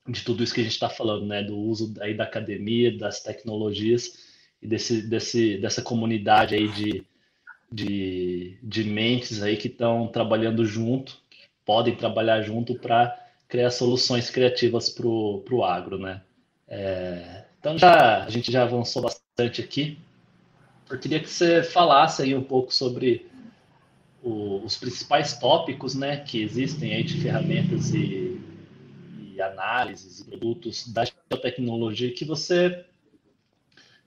de 0.09 0.23
tudo 0.23 0.43
isso 0.43 0.55
que 0.55 0.61
a 0.61 0.65
gente 0.65 0.73
está 0.73 0.89
falando, 0.89 1.27
né? 1.27 1.43
Do 1.43 1.57
uso 1.57 1.95
aí 2.01 2.15
da 2.15 2.25
academia, 2.25 2.97
das 2.97 3.23
tecnologias 3.23 4.19
e 4.61 4.67
desse, 4.67 5.03
desse, 5.03 5.59
dessa 5.59 5.83
comunidade 5.83 6.55
aí 6.55 6.69
de, 6.69 7.05
de, 7.71 8.59
de 8.63 8.85
mentes 8.85 9.43
aí 9.43 9.57
que 9.57 9.69
estão 9.69 10.09
trabalhando 10.09 10.65
junto, 10.65 11.19
podem 11.65 11.95
trabalhar 11.95 12.43
junto 12.43 12.75
para 12.75 13.19
criar 13.49 13.71
soluções 13.71 14.31
criativas 14.31 14.89
para 14.89 15.07
o 15.07 15.65
agro, 15.65 15.99
né? 15.99 16.23
É, 16.67 17.45
então 17.61 17.77
já 17.79 18.25
a 18.25 18.31
gente 18.31 18.51
já 18.51 18.63
avançou 18.63 19.03
bastante 19.03 19.61
aqui. 19.61 19.99
Eu 20.91 20.99
queria 20.99 21.21
que 21.21 21.29
você 21.29 21.63
falasse 21.63 22.23
aí 22.23 22.35
um 22.35 22.43
pouco 22.43 22.75
sobre 22.75 23.27
o, 24.23 24.65
os 24.65 24.77
principais 24.77 25.39
tópicos, 25.39 25.95
né, 25.95 26.19
que 26.19 26.43
existem 26.43 26.95
aí 26.95 27.03
de 27.03 27.21
ferramentas 27.21 27.95
e, 27.95 28.32
e 29.35 29.41
análises 29.41 30.21
e 30.21 30.25
produtos 30.25 30.87
da 30.93 31.05
tecnologia 31.41 32.13
que 32.13 32.25
você 32.25 32.85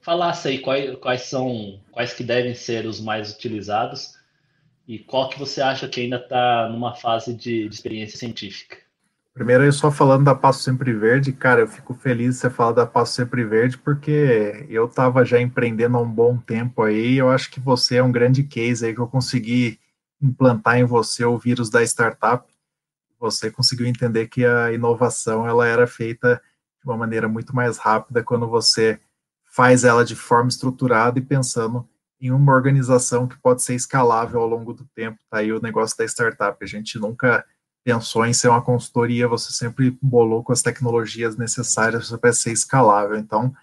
falasse 0.01 0.47
aí 0.49 0.59
quais, 0.59 0.95
quais 0.97 1.21
são, 1.23 1.79
quais 1.91 2.13
que 2.13 2.23
devem 2.23 2.53
ser 2.53 2.85
os 2.85 3.01
mais 3.01 3.33
utilizados 3.33 4.15
e 4.87 4.99
qual 4.99 5.29
que 5.29 5.39
você 5.39 5.61
acha 5.61 5.87
que 5.87 6.01
ainda 6.01 6.17
está 6.17 6.69
numa 6.69 6.93
fase 6.93 7.33
de, 7.33 7.67
de, 7.67 7.73
experiência 7.73 8.19
científica. 8.19 8.77
Primeiro, 9.33 9.65
eu 9.65 9.73
só 9.73 9.91
falando 9.91 10.23
da 10.23 10.35
Passo 10.35 10.61
Sempre 10.61 10.93
Verde, 10.93 11.33
cara, 11.33 11.61
eu 11.61 11.67
fico 11.67 11.93
feliz 11.95 12.35
de 12.35 12.41
você 12.41 12.49
falar 12.49 12.71
da 12.71 12.85
Passo 12.85 13.13
Sempre 13.13 13.43
Verde, 13.43 13.77
porque 13.79 14.65
eu 14.69 14.85
estava 14.85 15.25
já 15.25 15.41
empreendendo 15.41 15.97
há 15.97 16.01
um 16.01 16.09
bom 16.09 16.37
tempo 16.37 16.83
aí, 16.83 17.17
eu 17.17 17.29
acho 17.29 17.49
que 17.51 17.59
você 17.59 17.97
é 17.97 18.03
um 18.03 18.11
grande 18.11 18.43
case 18.43 18.85
aí 18.85 18.93
que 18.93 19.01
eu 19.01 19.07
consegui 19.07 19.79
implantar 20.21 20.77
em 20.77 20.85
você 20.85 21.25
o 21.25 21.37
vírus 21.37 21.69
da 21.69 21.83
startup, 21.83 22.45
você 23.19 23.49
conseguiu 23.51 23.85
entender 23.85 24.27
que 24.27 24.45
a 24.45 24.71
inovação 24.71 25.47
ela 25.47 25.67
era 25.67 25.87
feita 25.87 26.41
uma 26.85 26.97
maneira 26.97 27.27
muito 27.27 27.55
mais 27.55 27.77
rápida 27.77 28.23
quando 28.23 28.47
você 28.47 28.99
faz 29.43 29.83
ela 29.83 30.05
de 30.05 30.15
forma 30.15 30.49
estruturada 30.49 31.17
e 31.17 31.21
pensando 31.21 31.87
em 32.21 32.31
uma 32.31 32.53
organização 32.53 33.27
que 33.27 33.37
pode 33.39 33.61
ser 33.63 33.75
escalável 33.75 34.39
ao 34.39 34.47
longo 34.47 34.73
do 34.73 34.85
tempo. 34.95 35.19
Tá 35.29 35.39
aí 35.39 35.51
o 35.51 35.61
negócio 35.61 35.97
da 35.97 36.05
startup. 36.05 36.57
A 36.63 36.67
gente 36.67 36.97
nunca 36.99 37.45
pensou 37.83 38.25
em 38.25 38.33
ser 38.33 38.47
uma 38.47 38.61
consultoria, 38.61 39.27
você 39.27 39.51
sempre 39.51 39.97
bolou 40.01 40.43
com 40.43 40.51
as 40.51 40.61
tecnologias 40.61 41.37
necessárias 41.37 42.09
para 42.11 42.33
ser 42.33 42.51
escalável. 42.51 43.17
Então, 43.17 43.53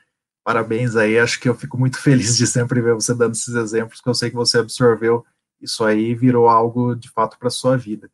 parabéns 0.44 0.96
aí. 0.96 1.18
Acho 1.18 1.40
que 1.40 1.48
eu 1.48 1.54
fico 1.54 1.78
muito 1.78 1.98
feliz 1.98 2.36
de 2.36 2.46
sempre 2.46 2.80
ver 2.80 2.94
você 2.94 3.14
dando 3.14 3.32
esses 3.32 3.54
exemplos, 3.54 3.98
porque 3.98 4.10
eu 4.10 4.14
sei 4.14 4.30
que 4.30 4.36
você 4.36 4.58
absorveu 4.58 5.24
isso 5.60 5.84
aí 5.84 6.10
e 6.10 6.14
virou 6.14 6.48
algo 6.48 6.94
de 6.94 7.08
fato 7.08 7.38
para 7.38 7.50
sua 7.50 7.76
vida. 7.76 8.10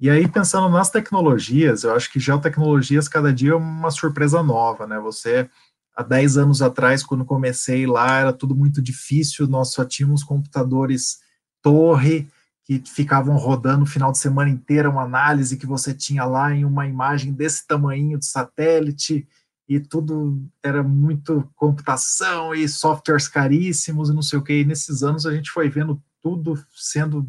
E 0.00 0.08
aí, 0.08 0.26
pensando 0.26 0.68
nas 0.70 0.88
tecnologias, 0.90 1.84
eu 1.84 1.94
acho 1.94 2.10
que 2.10 2.18
geotecnologias 2.18 3.06
cada 3.06 3.30
dia 3.32 3.50
é 3.50 3.54
uma 3.54 3.90
surpresa 3.90 4.42
nova, 4.42 4.86
né? 4.86 4.98
Você, 4.98 5.48
há 5.94 6.02
10 6.02 6.38
anos 6.38 6.62
atrás, 6.62 7.02
quando 7.02 7.22
comecei 7.22 7.86
lá, 7.86 8.18
era 8.18 8.32
tudo 8.32 8.54
muito 8.54 8.80
difícil, 8.80 9.46
nós 9.46 9.72
só 9.74 9.84
tínhamos 9.84 10.24
computadores 10.24 11.18
torre, 11.62 12.26
que 12.64 12.82
ficavam 12.86 13.36
rodando 13.36 13.82
o 13.82 13.86
final 13.86 14.10
de 14.10 14.16
semana 14.16 14.48
inteiro, 14.48 14.90
uma 14.90 15.02
análise 15.02 15.58
que 15.58 15.66
você 15.66 15.92
tinha 15.92 16.24
lá 16.24 16.54
em 16.54 16.64
uma 16.64 16.86
imagem 16.86 17.32
desse 17.34 17.66
tamanho 17.66 18.18
de 18.18 18.24
satélite, 18.24 19.28
e 19.68 19.78
tudo 19.78 20.42
era 20.62 20.82
muito 20.82 21.46
computação 21.54 22.54
e 22.54 22.66
softwares 22.68 23.28
caríssimos 23.28 24.08
e 24.08 24.14
não 24.14 24.22
sei 24.22 24.38
o 24.38 24.42
que. 24.42 24.60
E 24.60 24.64
nesses 24.64 25.02
anos 25.02 25.26
a 25.26 25.32
gente 25.32 25.50
foi 25.50 25.68
vendo 25.68 26.02
tudo 26.22 26.58
sendo 26.74 27.28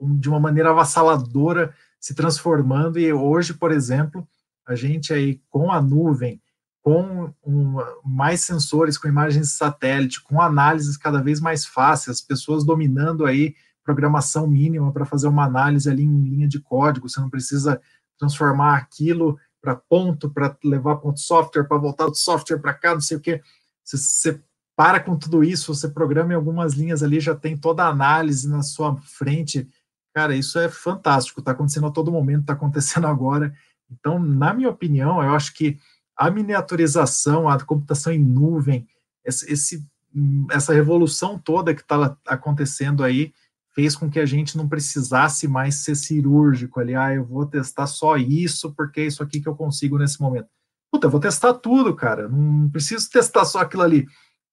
de 0.00 0.28
uma 0.28 0.40
maneira 0.40 0.70
avassaladora 0.70 1.74
se 2.00 2.14
transformando 2.14 2.98
e 2.98 3.12
hoje, 3.12 3.54
por 3.54 3.72
exemplo, 3.72 4.26
a 4.66 4.74
gente 4.74 5.12
aí 5.12 5.40
com 5.48 5.70
a 5.70 5.80
nuvem, 5.80 6.40
com 6.82 7.32
um, 7.44 7.76
mais 8.04 8.42
sensores, 8.42 8.96
com 8.96 9.08
imagens 9.08 9.48
de 9.48 9.52
satélite, 9.54 10.22
com 10.22 10.40
análises 10.40 10.96
cada 10.96 11.22
vez 11.22 11.40
mais 11.40 11.64
fáceis, 11.64 12.20
pessoas 12.20 12.64
dominando 12.64 13.26
aí 13.26 13.54
programação 13.82 14.46
mínima 14.46 14.92
para 14.92 15.06
fazer 15.06 15.28
uma 15.28 15.44
análise 15.44 15.90
ali 15.90 16.02
em 16.02 16.22
linha 16.22 16.46
de 16.46 16.60
código, 16.60 17.08
você 17.08 17.20
não 17.20 17.30
precisa 17.30 17.80
transformar 18.18 18.76
aquilo 18.76 19.38
para 19.62 19.74
ponto, 19.74 20.30
para 20.30 20.56
levar 20.62 20.96
ponto 20.96 21.18
software, 21.18 21.64
para 21.64 21.78
voltar 21.78 22.06
do 22.06 22.14
software 22.14 22.58
para 22.58 22.74
cá, 22.74 22.94
não 22.94 23.00
sei 23.00 23.16
o 23.16 23.20
que. 23.20 23.40
Você, 23.82 23.96
você 23.96 24.42
para 24.78 25.00
com 25.00 25.18
tudo 25.18 25.42
isso, 25.42 25.74
você 25.74 25.88
programa 25.88 26.32
em 26.32 26.36
algumas 26.36 26.74
linhas 26.74 27.02
ali, 27.02 27.18
já 27.18 27.34
tem 27.34 27.56
toda 27.56 27.82
a 27.82 27.88
análise 27.88 28.48
na 28.48 28.62
sua 28.62 28.96
frente. 28.98 29.68
Cara, 30.14 30.36
isso 30.36 30.56
é 30.56 30.68
fantástico, 30.68 31.40
está 31.40 31.50
acontecendo 31.50 31.88
a 31.88 31.90
todo 31.90 32.12
momento, 32.12 32.42
está 32.42 32.52
acontecendo 32.52 33.08
agora. 33.10 33.52
Então, 33.90 34.20
na 34.20 34.54
minha 34.54 34.68
opinião, 34.68 35.20
eu 35.20 35.34
acho 35.34 35.52
que 35.52 35.76
a 36.16 36.30
miniaturização, 36.30 37.48
a 37.48 37.58
computação 37.58 38.12
em 38.12 38.20
nuvem, 38.20 38.86
esse, 39.24 39.84
essa 40.48 40.72
revolução 40.72 41.36
toda 41.36 41.74
que 41.74 41.80
está 41.80 42.16
acontecendo 42.24 43.02
aí, 43.02 43.32
fez 43.74 43.96
com 43.96 44.08
que 44.08 44.20
a 44.20 44.26
gente 44.26 44.56
não 44.56 44.68
precisasse 44.68 45.48
mais 45.48 45.74
ser 45.74 45.96
cirúrgico 45.96 46.78
ali, 46.78 46.94
ah, 46.94 47.12
eu 47.12 47.24
vou 47.24 47.44
testar 47.46 47.88
só 47.88 48.16
isso, 48.16 48.72
porque 48.74 49.00
é 49.00 49.06
isso 49.06 49.24
aqui 49.24 49.40
que 49.40 49.48
eu 49.48 49.56
consigo 49.56 49.98
nesse 49.98 50.20
momento. 50.20 50.46
Puta, 50.88 51.08
eu 51.08 51.10
vou 51.10 51.20
testar 51.20 51.54
tudo, 51.54 51.96
cara, 51.96 52.28
não 52.28 52.70
preciso 52.70 53.10
testar 53.10 53.44
só 53.44 53.58
aquilo 53.58 53.82
ali 53.82 54.06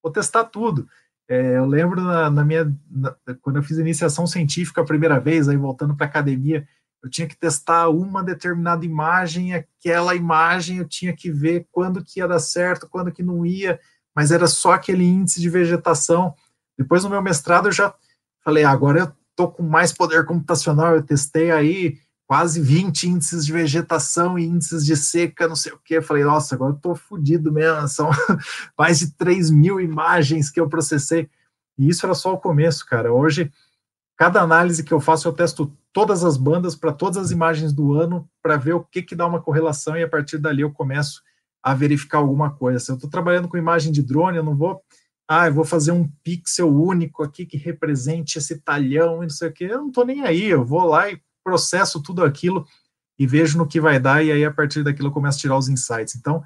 vou 0.06 0.12
testar 0.12 0.44
tudo. 0.44 0.88
É, 1.28 1.56
eu 1.56 1.66
lembro 1.66 2.00
na, 2.00 2.30
na 2.30 2.44
minha, 2.44 2.72
na, 2.88 3.16
quando 3.42 3.56
eu 3.56 3.62
fiz 3.62 3.76
iniciação 3.78 4.24
científica 4.24 4.80
a 4.80 4.84
primeira 4.84 5.18
vez, 5.18 5.48
aí 5.48 5.56
voltando 5.56 5.96
para 5.96 6.06
academia, 6.06 6.66
eu 7.02 7.10
tinha 7.10 7.26
que 7.26 7.36
testar 7.36 7.88
uma 7.88 8.22
determinada 8.22 8.84
imagem, 8.84 9.52
aquela 9.52 10.14
imagem 10.14 10.78
eu 10.78 10.88
tinha 10.88 11.12
que 11.12 11.30
ver 11.30 11.66
quando 11.72 12.04
que 12.04 12.20
ia 12.20 12.28
dar 12.28 12.38
certo, 12.38 12.88
quando 12.88 13.10
que 13.10 13.22
não 13.22 13.44
ia, 13.44 13.80
mas 14.14 14.30
era 14.30 14.46
só 14.46 14.72
aquele 14.72 15.04
índice 15.04 15.40
de 15.40 15.50
vegetação. 15.50 16.32
Depois 16.78 17.02
no 17.02 17.10
meu 17.10 17.20
mestrado 17.20 17.66
eu 17.66 17.72
já 17.72 17.92
falei, 18.44 18.62
ah, 18.62 18.70
agora 18.70 19.00
eu 19.00 19.12
tô 19.34 19.48
com 19.48 19.64
mais 19.64 19.92
poder 19.92 20.24
computacional, 20.24 20.94
eu 20.94 21.02
testei 21.02 21.50
aí 21.50 21.98
quase 22.26 22.60
20 22.60 23.04
índices 23.04 23.46
de 23.46 23.52
vegetação 23.52 24.38
e 24.38 24.44
índices 24.44 24.84
de 24.84 24.96
seca, 24.96 25.46
não 25.46 25.54
sei 25.54 25.72
o 25.72 25.78
que. 25.78 26.00
Falei, 26.02 26.24
nossa, 26.24 26.54
agora 26.54 26.72
eu 26.72 26.78
tô 26.78 26.94
fodido 26.94 27.52
mesmo. 27.52 27.86
São 27.88 28.10
mais 28.76 28.98
de 28.98 29.12
3 29.12 29.50
mil 29.50 29.80
imagens 29.80 30.50
que 30.50 30.60
eu 30.60 30.68
processei. 30.68 31.30
E 31.78 31.88
isso 31.88 32.04
era 32.04 32.14
só 32.14 32.32
o 32.32 32.38
começo, 32.38 32.84
cara. 32.86 33.12
Hoje, 33.12 33.52
cada 34.16 34.40
análise 34.42 34.82
que 34.82 34.92
eu 34.92 35.00
faço, 35.00 35.28
eu 35.28 35.32
testo 35.32 35.72
todas 35.92 36.24
as 36.24 36.36
bandas 36.36 36.74
para 36.74 36.92
todas 36.92 37.16
as 37.16 37.30
imagens 37.30 37.72
do 37.72 37.94
ano 37.94 38.28
para 38.42 38.56
ver 38.56 38.74
o 38.74 38.84
que, 38.84 39.02
que 39.02 39.14
dá 39.14 39.26
uma 39.26 39.40
correlação 39.40 39.96
e 39.96 40.02
a 40.02 40.08
partir 40.08 40.38
dali 40.38 40.62
eu 40.62 40.72
começo 40.72 41.22
a 41.62 41.74
verificar 41.74 42.18
alguma 42.18 42.50
coisa. 42.50 42.78
Se 42.78 42.90
eu 42.90 42.96
estou 42.96 43.10
trabalhando 43.10 43.48
com 43.48 43.56
imagem 43.56 43.92
de 43.92 44.02
drone, 44.02 44.36
eu 44.36 44.44
não 44.44 44.56
vou. 44.56 44.80
Ah, 45.28 45.46
eu 45.48 45.54
vou 45.54 45.64
fazer 45.64 45.92
um 45.92 46.08
pixel 46.22 46.72
único 46.72 47.22
aqui 47.22 47.44
que 47.44 47.56
represente 47.56 48.38
esse 48.38 48.60
talhão 48.60 49.22
e 49.22 49.26
não 49.26 49.30
sei 49.30 49.48
o 49.48 49.52
que. 49.52 49.64
Eu 49.64 49.78
não 49.78 49.88
estou 49.88 50.04
nem 50.04 50.22
aí. 50.22 50.44
Eu 50.44 50.64
vou 50.64 50.84
lá 50.84 51.10
e 51.10 51.20
processo 51.46 52.02
tudo 52.02 52.24
aquilo 52.24 52.66
e 53.16 53.24
vejo 53.24 53.56
no 53.56 53.68
que 53.68 53.80
vai 53.80 54.00
dar, 54.00 54.24
e 54.24 54.32
aí 54.32 54.44
a 54.44 54.50
partir 54.50 54.82
daquilo 54.82 55.08
eu 55.08 55.12
começo 55.12 55.38
a 55.38 55.40
tirar 55.40 55.56
os 55.56 55.68
insights. 55.68 56.16
Então, 56.16 56.42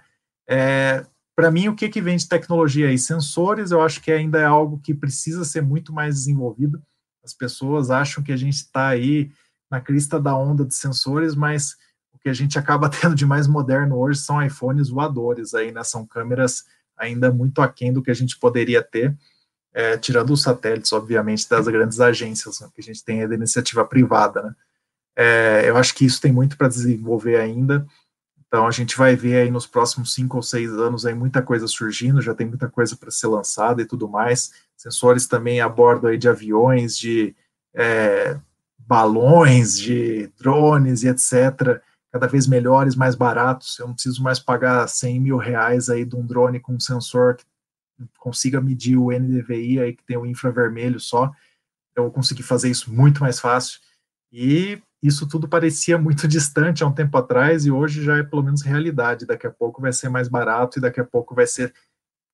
é, 0.46 1.06
para 1.34 1.50
mim, 1.50 1.68
o 1.68 1.74
que, 1.74 1.88
que 1.88 2.02
vem 2.02 2.18
de 2.18 2.28
tecnologia 2.28 2.88
aí? 2.88 2.98
Sensores, 2.98 3.70
eu 3.70 3.80
acho 3.80 4.02
que 4.02 4.12
ainda 4.12 4.38
é 4.38 4.44
algo 4.44 4.78
que 4.78 4.92
precisa 4.92 5.42
ser 5.42 5.62
muito 5.62 5.90
mais 5.90 6.16
desenvolvido. 6.16 6.82
As 7.24 7.32
pessoas 7.32 7.90
acham 7.90 8.22
que 8.22 8.30
a 8.30 8.36
gente 8.36 8.56
está 8.56 8.88
aí 8.88 9.32
na 9.70 9.80
crista 9.80 10.20
da 10.20 10.36
onda 10.36 10.66
de 10.66 10.74
sensores, 10.74 11.34
mas 11.34 11.76
o 12.12 12.18
que 12.18 12.28
a 12.28 12.34
gente 12.34 12.58
acaba 12.58 12.90
tendo 12.92 13.14
de 13.14 13.24
mais 13.24 13.46
moderno 13.46 13.96
hoje 13.96 14.20
são 14.20 14.44
iPhones 14.44 14.90
voadores 14.90 15.54
aí, 15.54 15.72
né? 15.72 15.82
São 15.82 16.06
câmeras 16.06 16.64
ainda 16.94 17.32
muito 17.32 17.62
aquém 17.62 17.90
do 17.90 18.02
que 18.02 18.10
a 18.10 18.14
gente 18.14 18.38
poderia 18.38 18.82
ter, 18.82 19.16
é, 19.72 19.96
tirando 19.96 20.30
os 20.30 20.42
satélites, 20.42 20.92
obviamente, 20.92 21.48
das 21.48 21.66
grandes 21.66 22.00
agências, 22.00 22.60
né, 22.60 22.68
que 22.74 22.82
a 22.82 22.84
gente 22.84 23.02
tem 23.02 23.22
aí 23.22 23.28
da 23.28 23.34
iniciativa 23.34 23.82
privada, 23.84 24.42
né? 24.42 24.54
É, 25.16 25.64
eu 25.66 25.76
acho 25.76 25.94
que 25.94 26.04
isso 26.04 26.20
tem 26.20 26.32
muito 26.32 26.56
para 26.56 26.68
desenvolver 26.68 27.36
ainda. 27.36 27.86
Então 28.50 28.66
a 28.66 28.70
gente 28.72 28.96
vai 28.96 29.14
ver 29.14 29.42
aí 29.42 29.50
nos 29.50 29.64
próximos 29.64 30.12
cinco 30.12 30.36
ou 30.36 30.42
seis 30.42 30.72
anos 30.72 31.06
aí 31.06 31.14
muita 31.14 31.40
coisa 31.40 31.68
surgindo, 31.68 32.20
já 32.20 32.34
tem 32.34 32.48
muita 32.48 32.68
coisa 32.68 32.96
para 32.96 33.10
ser 33.10 33.28
lançada 33.28 33.80
e 33.80 33.86
tudo 33.86 34.08
mais. 34.08 34.52
Sensores 34.76 35.26
também 35.26 35.60
a 35.60 35.68
bordo 35.68 36.08
aí 36.08 36.18
de 36.18 36.28
aviões, 36.28 36.98
de 36.98 37.34
é, 37.72 38.36
balões, 38.78 39.78
de 39.78 40.26
drones 40.36 41.04
e 41.04 41.08
etc. 41.08 41.80
Cada 42.10 42.26
vez 42.26 42.48
melhores, 42.48 42.96
mais 42.96 43.14
baratos. 43.14 43.78
Eu 43.78 43.86
não 43.86 43.94
preciso 43.94 44.20
mais 44.20 44.40
pagar 44.40 44.88
100 44.88 45.20
mil 45.20 45.36
reais 45.36 45.88
aí 45.88 46.04
de 46.04 46.16
um 46.16 46.26
drone 46.26 46.58
com 46.58 46.74
um 46.74 46.80
sensor 46.80 47.36
que 47.36 47.44
consiga 48.18 48.60
medir 48.60 48.96
o 48.96 49.12
NDVI 49.12 49.78
aí 49.78 49.94
que 49.94 50.02
tem 50.02 50.16
o 50.16 50.26
infravermelho 50.26 50.98
só. 50.98 51.30
Eu 51.94 52.04
vou 52.04 52.12
conseguir 52.12 52.42
fazer 52.42 52.68
isso 52.68 52.92
muito 52.92 53.20
mais 53.20 53.38
fácil. 53.38 53.78
E 54.32 54.82
isso 55.02 55.26
tudo 55.26 55.48
parecia 55.48 55.98
muito 55.98 56.26
distante 56.28 56.82
há 56.82 56.86
um 56.86 56.92
tempo 56.92 57.16
atrás 57.16 57.64
e 57.64 57.70
hoje 57.70 58.02
já 58.02 58.18
é 58.18 58.22
pelo 58.22 58.42
menos 58.42 58.62
realidade. 58.62 59.26
Daqui 59.26 59.46
a 59.46 59.50
pouco 59.50 59.80
vai 59.80 59.92
ser 59.92 60.08
mais 60.08 60.28
barato 60.28 60.78
e 60.78 60.82
daqui 60.82 61.00
a 61.00 61.04
pouco 61.04 61.34
vai 61.34 61.46
ser 61.46 61.72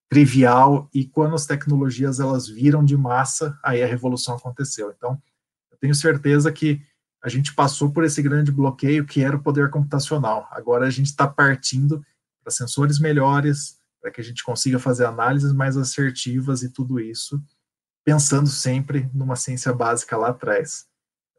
trivial 0.09 0.89
e 0.93 1.05
quando 1.05 1.35
as 1.35 1.45
tecnologias 1.45 2.19
elas 2.19 2.47
viram 2.47 2.83
de 2.83 2.95
massa, 2.95 3.57
aí 3.63 3.83
a 3.83 3.87
revolução 3.87 4.35
aconteceu. 4.35 4.93
Então, 4.95 5.21
eu 5.71 5.77
tenho 5.77 5.93
certeza 5.93 6.51
que 6.51 6.81
a 7.21 7.29
gente 7.29 7.53
passou 7.53 7.91
por 7.91 8.03
esse 8.03 8.21
grande 8.21 8.51
bloqueio 8.51 9.05
que 9.05 9.21
era 9.21 9.35
o 9.35 9.41
poder 9.41 9.69
computacional. 9.69 10.47
Agora 10.51 10.85
a 10.85 10.89
gente 10.89 11.07
está 11.07 11.27
partindo 11.27 12.01
para 12.41 12.51
sensores 12.51 12.99
melhores, 12.99 13.77
para 14.01 14.11
que 14.11 14.21
a 14.21 14.23
gente 14.23 14.43
consiga 14.43 14.79
fazer 14.79 15.05
análises 15.05 15.51
mais 15.51 15.75
assertivas 15.75 16.63
e 16.63 16.71
tudo 16.71 16.99
isso, 16.99 17.41
pensando 18.05 18.47
sempre 18.47 19.09
numa 19.13 19.35
ciência 19.35 19.73
básica 19.73 20.15
lá 20.15 20.29
atrás. 20.29 20.85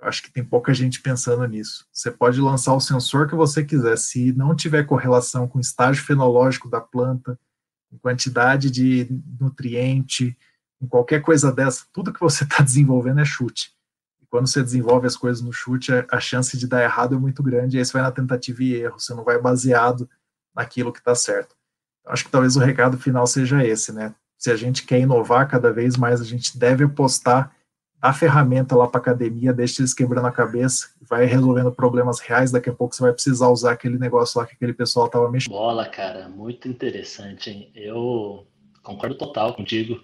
Acho 0.00 0.22
que 0.22 0.30
tem 0.30 0.44
pouca 0.44 0.72
gente 0.72 1.00
pensando 1.00 1.44
nisso. 1.46 1.86
Você 1.92 2.10
pode 2.10 2.40
lançar 2.40 2.72
o 2.74 2.80
sensor 2.80 3.28
que 3.28 3.34
você 3.34 3.64
quiser, 3.64 3.98
se 3.98 4.32
não 4.32 4.54
tiver 4.54 4.84
correlação 4.84 5.48
com 5.48 5.58
o 5.58 5.60
estágio 5.60 6.04
fenológico 6.04 6.68
da 6.68 6.80
planta, 6.80 7.38
com 7.90 7.98
quantidade 7.98 8.70
de 8.70 9.08
nutriente, 9.40 10.36
com 10.78 10.86
qualquer 10.86 11.20
coisa 11.20 11.52
dessa, 11.52 11.84
tudo 11.92 12.12
que 12.12 12.20
você 12.20 12.44
está 12.44 12.62
desenvolvendo 12.64 13.20
é 13.20 13.24
chute. 13.24 13.72
E 14.22 14.26
quando 14.26 14.46
você 14.46 14.62
desenvolve 14.62 15.06
as 15.06 15.16
coisas 15.16 15.42
no 15.42 15.52
chute, 15.52 15.90
a 16.08 16.20
chance 16.20 16.56
de 16.56 16.66
dar 16.66 16.82
errado 16.82 17.16
é 17.16 17.18
muito 17.18 17.42
grande, 17.42 17.76
e 17.76 17.78
aí 17.78 17.84
você 17.84 17.92
vai 17.92 18.02
na 18.02 18.12
tentativa 18.12 18.62
e 18.62 18.74
erro, 18.74 19.00
você 19.00 19.12
não 19.14 19.24
vai 19.24 19.40
baseado 19.40 20.08
naquilo 20.54 20.92
que 20.92 21.00
está 21.00 21.14
certo. 21.14 21.56
Então, 22.00 22.12
acho 22.12 22.24
que 22.24 22.30
talvez 22.30 22.56
o 22.56 22.60
recado 22.60 22.98
final 22.98 23.26
seja 23.26 23.64
esse, 23.64 23.92
né? 23.92 24.14
Se 24.36 24.52
a 24.52 24.56
gente 24.56 24.84
quer 24.84 25.00
inovar 25.00 25.48
cada 25.48 25.72
vez 25.72 25.96
mais, 25.96 26.20
a 26.20 26.24
gente 26.24 26.56
deve 26.56 26.84
apostar 26.84 27.52
a 28.00 28.12
ferramenta 28.12 28.76
lá 28.76 28.86
para 28.86 29.00
academia, 29.00 29.52
deixa 29.52 29.82
eles 29.82 29.92
quebrando 29.92 30.26
a 30.26 30.32
cabeça, 30.32 30.90
vai 31.00 31.24
resolvendo 31.26 31.72
problemas 31.72 32.20
reais, 32.20 32.52
daqui 32.52 32.70
a 32.70 32.72
pouco 32.72 32.94
você 32.94 33.02
vai 33.02 33.12
precisar 33.12 33.48
usar 33.48 33.72
aquele 33.72 33.98
negócio 33.98 34.40
lá 34.40 34.46
que 34.46 34.54
aquele 34.54 34.72
pessoal 34.72 35.08
tava 35.08 35.30
mexendo. 35.30 35.52
Bola, 35.52 35.86
cara, 35.86 36.28
muito 36.28 36.68
interessante, 36.68 37.50
hein? 37.50 37.70
Eu 37.74 38.46
concordo 38.82 39.16
total 39.16 39.54
contigo. 39.54 40.00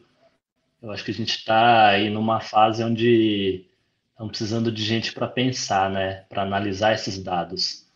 Eu 0.83 0.91
acho 0.91 1.05
que 1.05 1.13
a 1.13 1.15
gente 1.15 1.37
está 1.37 1.89
aí 1.89 2.11
numa 2.11 2.41
fase 2.41 2.83
onde 2.83 3.65
estamos 4.11 4.31
precisando 4.31 4.73
de 4.73 4.83
gente 4.83 5.13
para 5.13 5.29
pensar, 5.29 5.89
né? 5.89 6.25
Para 6.29 6.43
analisar 6.43 6.95
esses 6.95 7.23
dados. 7.23 7.87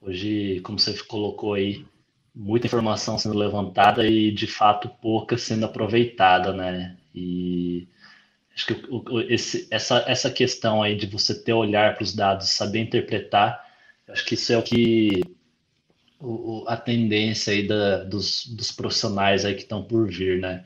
Hoje, 0.00 0.60
como 0.60 0.78
você 0.78 0.96
colocou 1.04 1.54
aí, 1.54 1.84
muita 2.34 2.68
informação 2.68 3.18
sendo 3.18 3.36
levantada 3.36 4.06
e 4.06 4.30
de 4.30 4.46
fato 4.46 4.88
pouca 5.02 5.36
sendo 5.36 5.66
aproveitada, 5.66 6.52
né? 6.52 6.96
E 7.12 7.88
acho 8.58 8.66
que 8.66 9.32
esse, 9.32 9.68
essa, 9.70 10.04
essa 10.08 10.30
questão 10.30 10.82
aí 10.82 10.96
de 10.96 11.06
você 11.06 11.32
ter 11.32 11.52
olhar 11.52 11.94
para 11.94 12.02
os 12.02 12.12
dados, 12.12 12.50
saber 12.50 12.80
interpretar, 12.80 13.64
acho 14.08 14.24
que 14.24 14.34
isso 14.34 14.52
é 14.52 14.58
o 14.58 14.62
que 14.62 15.22
o, 16.18 16.64
a 16.66 16.76
tendência 16.76 17.52
aí 17.52 17.66
da, 17.66 18.02
dos, 18.02 18.46
dos 18.48 18.72
profissionais 18.72 19.44
aí 19.44 19.54
que 19.54 19.62
estão 19.62 19.84
por 19.84 20.08
vir, 20.08 20.40
né? 20.40 20.64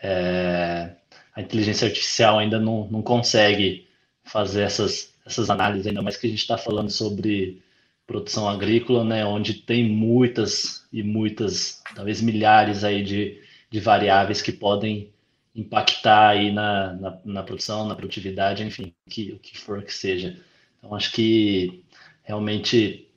É, 0.00 0.92
a 1.34 1.40
inteligência 1.40 1.88
artificial 1.88 2.38
ainda 2.38 2.60
não, 2.60 2.86
não 2.88 3.02
consegue 3.02 3.88
fazer 4.22 4.62
essas, 4.62 5.12
essas 5.26 5.50
análises, 5.50 5.86
ainda 5.86 6.02
mais 6.02 6.16
que 6.16 6.28
a 6.28 6.30
gente 6.30 6.40
está 6.40 6.56
falando 6.56 6.90
sobre 6.90 7.60
produção 8.06 8.48
agrícola, 8.48 9.04
né, 9.04 9.24
onde 9.24 9.54
tem 9.54 9.88
muitas 9.88 10.86
e 10.92 11.02
muitas, 11.02 11.82
talvez 11.94 12.20
milhares 12.20 12.84
aí 12.84 13.02
de, 13.02 13.40
de 13.70 13.80
variáveis 13.80 14.42
que 14.42 14.52
podem 14.52 15.10
impactar 15.54 16.30
aí 16.30 16.52
na, 16.52 16.94
na, 16.94 17.18
na 17.24 17.42
produção, 17.42 17.86
na 17.86 17.94
produtividade, 17.94 18.62
enfim, 18.62 18.94
que, 19.08 19.32
o 19.32 19.38
que 19.38 19.58
for 19.58 19.82
que 19.82 19.92
seja. 19.92 20.36
Então, 20.78 20.94
acho 20.94 21.12
que 21.12 21.84
realmente 22.22 23.08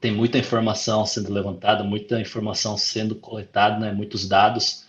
tem 0.00 0.12
muita 0.12 0.38
informação 0.38 1.04
sendo 1.04 1.32
levantada, 1.32 1.84
muita 1.84 2.20
informação 2.20 2.76
sendo 2.76 3.14
coletada, 3.14 3.78
né, 3.78 3.92
muitos 3.92 4.28
dados. 4.28 4.86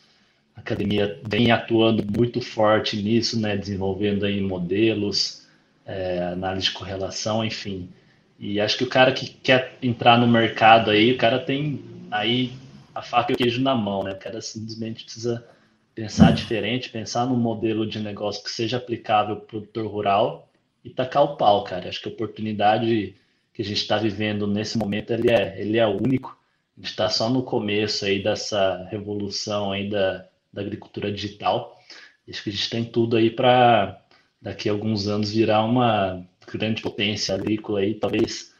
A 0.55 0.61
academia 0.61 1.19
vem 1.27 1.51
atuando 1.51 2.03
muito 2.05 2.41
forte 2.41 3.01
nisso, 3.01 3.39
né, 3.39 3.55
desenvolvendo 3.57 4.25
aí 4.25 4.41
modelos, 4.41 5.47
é, 5.85 6.23
análise 6.23 6.67
de 6.67 6.73
correlação, 6.73 7.43
enfim. 7.43 7.89
E 8.39 8.59
acho 8.59 8.77
que 8.77 8.83
o 8.83 8.89
cara 8.89 9.11
que 9.11 9.27
quer 9.27 9.77
entrar 9.81 10.17
no 10.17 10.27
mercado 10.27 10.89
aí, 10.89 11.11
o 11.11 11.17
cara 11.17 11.39
tem 11.39 11.83
aí 12.09 12.53
a 12.93 13.01
faca 13.01 13.31
e 13.31 13.35
o 13.35 13.37
queijo 13.37 13.61
na 13.61 13.75
mão, 13.75 14.03
né? 14.03 14.13
O 14.13 14.19
cara 14.19 14.41
simplesmente 14.41 15.03
precisa 15.03 15.45
pensar 15.93 16.31
diferente, 16.31 16.89
pensar 16.89 17.25
num 17.25 17.37
modelo 17.37 17.85
de 17.85 17.99
negócio 17.99 18.43
que 18.43 18.51
seja 18.51 18.77
aplicável 18.77 19.35
para 19.35 19.43
o 19.43 19.47
produtor 19.47 19.87
rural 19.87 20.49
e 20.83 20.89
tacar 20.89 21.23
o 21.23 21.37
pau, 21.37 21.63
cara. 21.63 21.89
Acho 21.89 22.01
que 22.01 22.09
a 22.09 22.11
oportunidade 22.11 23.15
que 23.53 23.61
a 23.61 23.65
gente 23.65 23.77
está 23.77 23.97
vivendo 23.97 24.47
nesse 24.47 24.77
momento 24.77 25.11
ele 25.11 25.31
é, 25.31 25.59
ele 25.59 25.77
é 25.77 25.85
único. 25.85 26.37
A 26.77 26.81
gente 26.81 26.91
está 26.91 27.09
só 27.09 27.29
no 27.29 27.43
começo 27.43 28.05
aí 28.05 28.23
dessa 28.23 28.87
revolução 28.89 29.71
aí 29.71 29.89
da, 29.89 30.25
da 30.51 30.61
agricultura 30.61 31.11
digital. 31.11 31.77
Acho 32.27 32.43
que 32.43 32.49
a 32.49 32.53
gente 32.53 32.69
tem 32.69 32.85
tudo 32.85 33.17
aí 33.17 33.29
para 33.29 34.01
daqui 34.41 34.69
a 34.69 34.71
alguns 34.71 35.07
anos 35.07 35.31
virar 35.31 35.63
uma 35.63 36.25
grande 36.47 36.81
potência 36.81 37.35
agrícola 37.35 37.81
aí, 37.81 37.93
talvez 37.93 38.53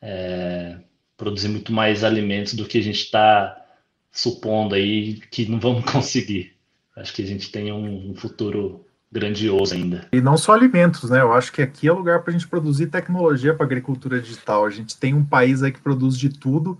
é, 0.00 0.78
produzir 1.16 1.48
muito 1.48 1.72
mais 1.72 2.04
alimentos 2.04 2.54
do 2.54 2.66
que 2.66 2.78
a 2.78 2.82
gente 2.82 3.00
está 3.00 3.64
supondo 4.12 4.74
aí 4.74 5.14
que 5.30 5.46
não 5.46 5.58
vamos 5.58 5.84
conseguir. 5.90 6.55
Acho 6.96 7.14
que 7.14 7.22
a 7.22 7.26
gente 7.26 7.52
tem 7.52 7.70
um, 7.70 8.14
futuro 8.16 8.86
grandioso 9.12 9.74
ainda. 9.74 10.08
E 10.12 10.20
não 10.20 10.36
só 10.36 10.54
alimentos, 10.54 11.10
né? 11.10 11.20
Eu 11.20 11.32
acho 11.32 11.52
que 11.52 11.60
aqui 11.60 11.86
é 11.86 11.92
lugar 11.92 12.22
para 12.22 12.30
a 12.30 12.32
gente 12.32 12.48
produzir 12.48 12.86
tecnologia 12.86 13.54
para 13.54 13.66
agricultura 13.66 14.20
digital. 14.20 14.64
A 14.64 14.70
gente 14.70 14.96
tem 14.96 15.14
um 15.14 15.24
país 15.24 15.62
aí 15.62 15.70
que 15.70 15.80
produz 15.80 16.18
de 16.18 16.30
tudo, 16.30 16.78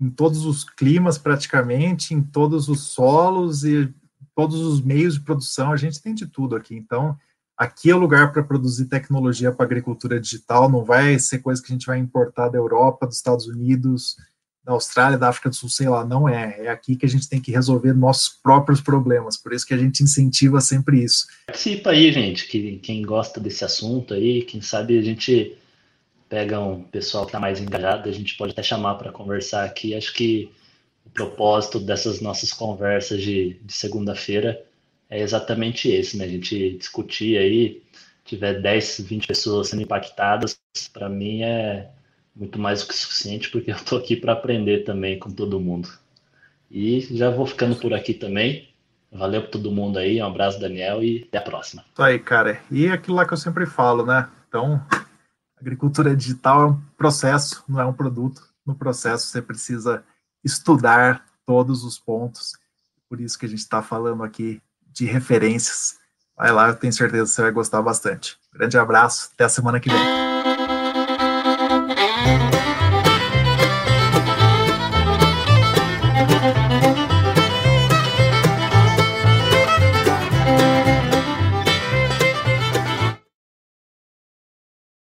em 0.00 0.08
todos 0.08 0.46
os 0.46 0.64
climas 0.64 1.18
praticamente, 1.18 2.14
em 2.14 2.22
todos 2.22 2.68
os 2.68 2.92
solos 2.92 3.64
e 3.64 3.92
todos 4.34 4.60
os 4.60 4.80
meios 4.80 5.14
de 5.14 5.20
produção. 5.20 5.72
A 5.72 5.76
gente 5.76 6.00
tem 6.00 6.14
de 6.14 6.26
tudo 6.26 6.54
aqui. 6.54 6.74
Então, 6.74 7.16
aqui 7.56 7.90
é 7.90 7.94
lugar 7.94 8.32
para 8.32 8.44
produzir 8.44 8.86
tecnologia 8.86 9.50
para 9.50 9.66
agricultura 9.66 10.20
digital, 10.20 10.70
não 10.70 10.84
vai 10.84 11.18
ser 11.18 11.38
coisa 11.38 11.60
que 11.60 11.72
a 11.72 11.74
gente 11.74 11.86
vai 11.86 11.98
importar 11.98 12.48
da 12.48 12.58
Europa, 12.58 13.06
dos 13.06 13.16
Estados 13.16 13.46
Unidos, 13.46 14.16
da 14.66 14.72
Austrália, 14.72 15.16
da 15.16 15.28
África 15.28 15.48
do 15.48 15.54
Sul, 15.54 15.68
sei 15.68 15.88
lá, 15.88 16.04
não 16.04 16.28
é. 16.28 16.56
É 16.58 16.68
aqui 16.68 16.96
que 16.96 17.06
a 17.06 17.08
gente 17.08 17.28
tem 17.28 17.40
que 17.40 17.52
resolver 17.52 17.92
nossos 17.92 18.28
próprios 18.28 18.80
problemas, 18.80 19.36
por 19.36 19.52
isso 19.52 19.64
que 19.64 19.72
a 19.72 19.78
gente 19.78 20.02
incentiva 20.02 20.60
sempre 20.60 21.04
isso. 21.04 21.28
Participa 21.46 21.90
aí, 21.90 22.10
gente, 22.10 22.48
que, 22.48 22.78
quem 22.78 23.00
gosta 23.02 23.38
desse 23.38 23.64
assunto 23.64 24.12
aí, 24.12 24.42
quem 24.42 24.60
sabe 24.60 24.98
a 24.98 25.02
gente 25.02 25.56
pega 26.28 26.58
um 26.58 26.82
pessoal 26.82 27.24
que 27.24 27.28
está 27.28 27.38
mais 27.38 27.60
engajado, 27.60 28.08
a 28.08 28.12
gente 28.12 28.36
pode 28.36 28.50
até 28.50 28.62
chamar 28.64 28.96
para 28.96 29.12
conversar 29.12 29.64
aqui. 29.64 29.94
Acho 29.94 30.12
que 30.12 30.50
o 31.06 31.10
propósito 31.10 31.78
dessas 31.78 32.20
nossas 32.20 32.52
conversas 32.52 33.22
de, 33.22 33.60
de 33.62 33.72
segunda-feira 33.72 34.60
é 35.08 35.20
exatamente 35.20 35.88
esse, 35.88 36.16
né? 36.16 36.24
A 36.24 36.28
gente 36.28 36.76
discutir 36.76 37.38
aí, 37.38 37.80
tiver 38.24 38.60
10, 38.60 39.02
20 39.02 39.28
pessoas 39.28 39.68
sendo 39.68 39.82
impactadas, 39.82 40.58
para 40.92 41.08
mim 41.08 41.42
é 41.42 41.88
muito 42.36 42.58
mais 42.58 42.82
do 42.82 42.88
que 42.88 42.94
suficiente, 42.94 43.50
porque 43.50 43.70
eu 43.70 43.76
estou 43.76 43.98
aqui 43.98 44.14
para 44.14 44.34
aprender 44.34 44.84
também 44.84 45.18
com 45.18 45.30
todo 45.30 45.58
mundo. 45.58 45.88
E 46.70 47.00
já 47.16 47.30
vou 47.30 47.46
ficando 47.46 47.76
por 47.76 47.94
aqui 47.94 48.12
também. 48.12 48.68
Valeu 49.10 49.40
para 49.42 49.52
todo 49.52 49.72
mundo 49.72 49.98
aí, 49.98 50.20
um 50.20 50.26
abraço, 50.26 50.60
Daniel, 50.60 51.02
e 51.02 51.24
até 51.26 51.38
a 51.38 51.42
próxima. 51.42 51.82
Isso 51.90 52.02
aí, 52.02 52.18
cara. 52.18 52.60
E 52.70 52.88
aquilo 52.88 53.16
lá 53.16 53.24
que 53.24 53.32
eu 53.32 53.38
sempre 53.38 53.64
falo, 53.64 54.04
né? 54.04 54.28
Então, 54.48 54.84
agricultura 55.58 56.14
digital 56.14 56.62
é 56.62 56.66
um 56.66 56.80
processo, 56.98 57.64
não 57.66 57.80
é 57.80 57.86
um 57.86 57.92
produto. 57.92 58.42
No 58.66 58.74
processo, 58.74 59.26
você 59.26 59.40
precisa 59.40 60.04
estudar 60.44 61.24
todos 61.46 61.84
os 61.84 61.98
pontos. 61.98 62.52
Por 63.08 63.20
isso 63.20 63.38
que 63.38 63.46
a 63.46 63.48
gente 63.48 63.60
está 63.60 63.80
falando 63.80 64.22
aqui 64.22 64.60
de 64.92 65.06
referências. 65.06 65.96
Vai 66.36 66.52
lá, 66.52 66.68
eu 66.68 66.74
tenho 66.74 66.92
certeza 66.92 67.24
que 67.24 67.30
você 67.30 67.42
vai 67.42 67.52
gostar 67.52 67.80
bastante. 67.80 68.36
Grande 68.52 68.76
abraço, 68.76 69.30
até 69.32 69.44
a 69.44 69.48
semana 69.48 69.80
que 69.80 69.88
vem. 69.88 70.25